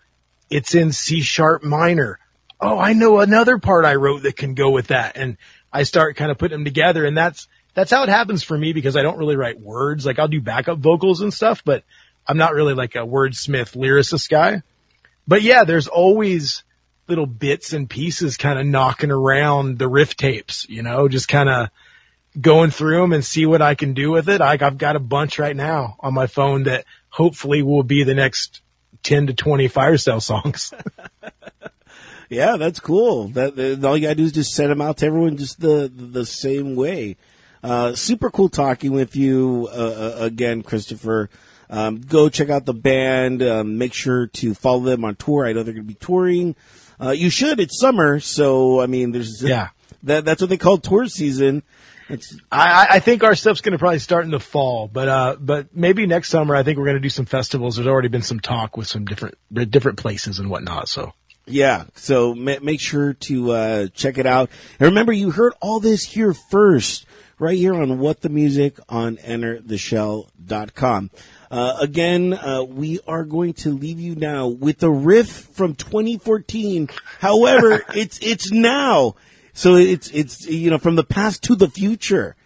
it's 0.51 0.75
in 0.75 0.93
C 0.93 1.23
sharp 1.23 1.63
minor. 1.63 2.19
Oh, 2.61 2.79
I 2.79 2.93
know 2.93 3.19
another 3.19 3.59
part 3.59 3.85
I 3.85 3.97
wrote 3.97 4.23
that 4.23 4.37
can 4.37 4.55
go 4.55 4.71
with 4.71 4.89
that. 4.89 5.17
And 5.17 5.37
I 5.73 5.83
start 5.83 6.17
kind 6.17 6.31
of 6.31 6.39
putting 6.39 6.57
them 6.57 6.65
together 6.65 7.05
and 7.05 7.17
that's, 7.17 7.49
that's 7.75 7.91
how 7.91 8.03
it 8.03 8.09
happens 8.09 8.43
for 8.43 8.57
me 8.57 8.73
because 8.73 8.97
I 8.97 9.03
don't 9.03 9.19
really 9.19 9.37
write 9.37 9.59
words. 9.59 10.05
Like 10.07 10.19
I'll 10.19 10.29
do 10.29 10.41
backup 10.41 10.79
vocals 10.79 11.23
and 11.23 11.33
stuff, 11.33 11.65
but 11.65 11.85
I'm 12.27 12.37
not 12.37 12.55
really 12.55 12.75
like 12.75 12.95
a 12.95 12.99
wordsmith 12.99 13.75
lyricist 13.75 14.29
guy. 14.29 14.63
But 15.27 15.43
yeah, 15.43 15.65
there's 15.65 15.89
always 15.89 16.63
little 17.09 17.27
bits 17.27 17.73
and 17.73 17.91
pieces 17.91 18.37
kind 18.37 18.59
of 18.59 18.67
knocking 18.67 19.11
around 19.11 19.79
the 19.79 19.89
riff 19.89 20.17
tapes, 20.17 20.69
you 20.69 20.83
know, 20.83 21.09
just 21.09 21.29
kind 21.29 21.49
of 21.49 21.71
going 22.41 22.71
through 22.71 23.01
them 23.01 23.13
and 23.13 23.25
see 23.25 23.45
what 23.47 23.63
I 23.63 23.75
can 23.75 23.95
do 23.95 24.11
with 24.11 24.29
it. 24.29 24.41
I, 24.41 24.57
I've 24.61 24.79
got 24.79 24.97
a 24.97 25.01
bunch 25.01 25.39
right 25.39 25.57
now 25.57 25.97
on 26.01 26.15
my 26.15 26.27
phone 26.27 26.65
that 26.65 26.85
hopefully 27.13 27.63
will 27.63 27.83
be 27.83 28.03
the 28.03 28.15
next 28.15 28.63
10 29.03 29.29
to 29.29 29.35
20 29.35 29.69
fire 29.69 29.99
sale 29.99 30.21
songs. 30.21 30.73
yeah, 32.29 32.57
that's 32.57 32.81
cool. 32.81 33.29
That, 33.29 33.55
that, 33.55 33.85
all 33.85 33.97
you 33.97 34.05
gotta 34.07 34.17
do 34.17 34.25
is 34.25 34.33
just 34.33 34.55
send 34.55 34.71
them 34.71 34.81
out 34.81 34.99
to 34.99 35.07
everyone 35.07 35.37
just 35.37 35.61
the, 35.61 35.93
the 35.95 36.27
same 36.27 36.75
way. 36.75 37.17
Uh, 37.63 37.95
super 37.95 38.31
cool 38.31 38.49
talking 38.49 38.93
with 38.93 39.15
you, 39.15 39.69
uh, 39.71 39.75
uh, 39.75 40.25
again, 40.25 40.63
Christopher. 40.63 41.31
Um, 41.71 42.01
go 42.01 42.29
check 42.29 42.51
out 42.51 42.65
the 42.65 42.75
band. 42.75 43.43
Um, 43.43 43.79
make 43.79 43.95
sure 43.95 44.27
to 44.27 44.55
follow 44.55 44.81
them 44.81 45.05
on 45.05 45.15
tour. 45.15 45.47
I 45.47 45.53
know 45.53 45.63
they're 45.63 45.75
going 45.75 45.87
to 45.87 45.95
be 45.95 45.95
touring. 45.95 46.57
Uh, 47.01 47.11
you 47.11 47.31
should. 47.31 47.61
It's 47.61 47.79
summer, 47.79 48.21
so 48.21 48.81
I 48.81 48.87
mean, 48.87 49.13
there's 49.13 49.43
yeah. 49.43 49.69
That 50.03 50.25
that's 50.25 50.41
what 50.41 50.51
they 50.51 50.57
call 50.57 50.79
tour 50.79 51.07
season. 51.07 51.63
It's, 52.13 52.37
I, 52.51 52.87
I 52.91 53.01
think 53.01 53.25
our 53.25 53.35
stuff's 53.35 53.63
going 53.63 53.73
to 53.73 53.79
probably 53.79 53.99
start 53.99 54.27
in 54.27 54.31
the 54.31 54.39
fall, 54.39 54.87
but 54.87 55.09
uh, 55.09 55.37
but 55.41 55.75
maybe 55.75 56.05
next 56.07 56.29
summer 56.29 56.55
I 56.55 56.63
think 56.63 56.77
we're 56.77 56.85
going 56.85 56.97
to 56.97 57.01
do 57.01 57.09
some 57.09 57.25
festivals. 57.25 57.77
There's 57.77 57.89
already 57.89 58.09
been 58.09 58.23
some 58.23 58.39
talk 58.39 58.77
with 58.77 58.87
some 58.87 59.07
different 59.07 59.39
different 59.51 59.99
places 59.99 60.39
and 60.39 60.51
whatnot. 60.51 60.89
So 60.89 61.15
yeah, 61.47 61.85
so 61.95 62.35
ma- 62.35 62.61
make 62.63 62.81
sure 62.81 63.15
to 63.15 63.53
uh, 63.53 63.87
check 63.89 64.19
it 64.19 64.27
out. 64.27 64.51
And 64.79 64.89
remember, 64.91 65.13
you 65.13 65.31
heard 65.31 65.55
all 65.63 65.81
this 65.81 66.05
here 66.05 66.35
first, 66.35 67.07
right 67.39 67.57
here 67.57 67.75
on 67.75 67.99
What 67.99 68.21
the 68.21 68.29
Music 68.29 68.79
on 68.89 69.17
EnterTheShell.com. 69.17 71.11
Uh, 71.51 71.77
again, 71.81 72.33
uh, 72.33 72.63
we 72.63 73.01
are 73.07 73.25
going 73.25 73.55
to 73.55 73.71
leave 73.71 74.01
you 74.01 74.15
now 74.15 74.49
with 74.49 74.83
a 74.83 74.91
riff 74.91 75.29
from 75.29 75.75
2014. 75.75 76.89
However, 77.21 77.85
it's 77.95 78.19
it's 78.21 78.53
now. 78.53 79.17
So 79.55 79.77
it's 79.77 80.11
it's 80.11 80.47
you 80.47 80.71
know 80.71 80.79
from 80.79 80.97
the 80.97 81.05
past 81.05 81.45
to 81.45 81.55
the 81.55 81.69
future. 81.69 82.37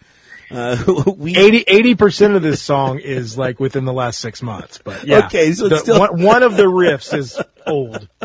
Uh, 0.49 1.03
we 1.17 1.35
80 1.35 1.95
percent 1.95 2.35
of 2.35 2.41
this 2.41 2.61
song 2.61 2.99
is 2.99 3.37
like 3.37 3.59
within 3.59 3.85
the 3.85 3.93
last 3.93 4.19
six 4.19 4.41
months, 4.41 4.79
but 4.83 5.05
yeah. 5.05 5.25
Okay, 5.25 5.51
so 5.51 5.67
the, 5.67 5.77
still 5.77 5.99
one, 5.99 6.21
one, 6.21 6.43
of 6.43 6.55
the 6.55 6.63
riffs 6.63 7.13
is 7.13 7.39
old. 7.65 8.07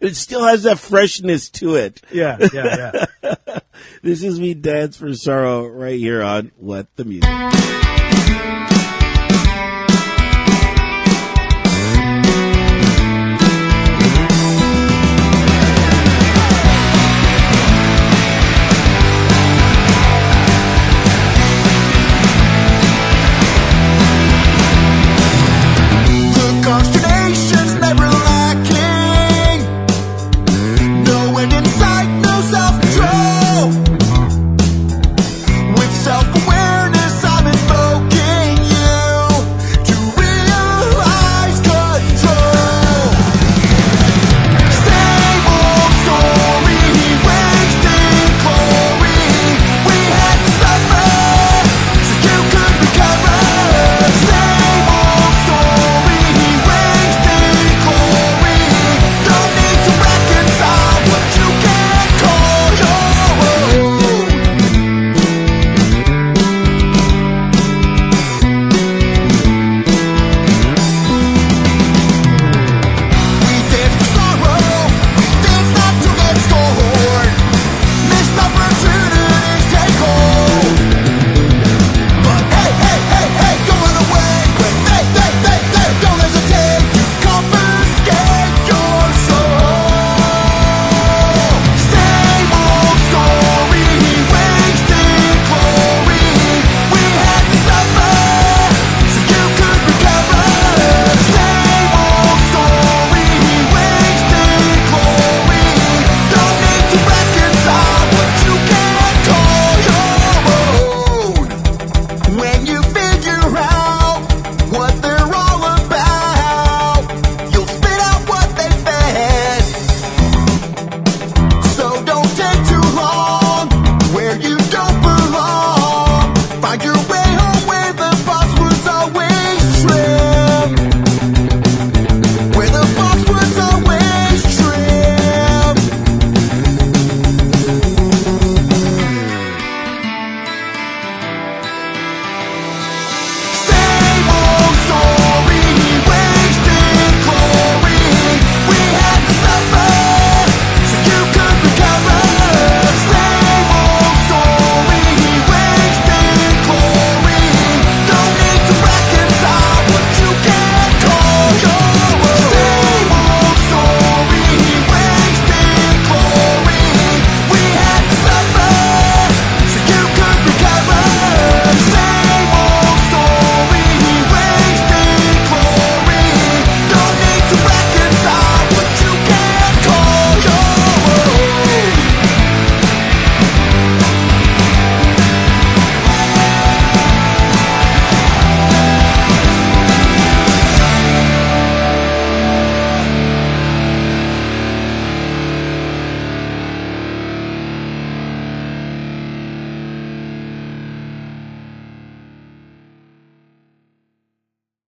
It 0.00 0.16
still 0.16 0.44
has 0.44 0.64
that 0.64 0.78
freshness 0.78 1.50
to 1.50 1.76
it. 1.76 2.02
Yeah, 2.10 2.38
yeah, 2.52 3.04
yeah. 3.22 3.58
this 4.02 4.22
is 4.22 4.40
We 4.40 4.54
Dance 4.54 4.96
for 4.96 5.14
Sorrow 5.14 5.66
right 5.66 5.98
here 5.98 6.22
on 6.22 6.50
What 6.56 6.88
the 6.96 7.04
Music. 7.04 7.83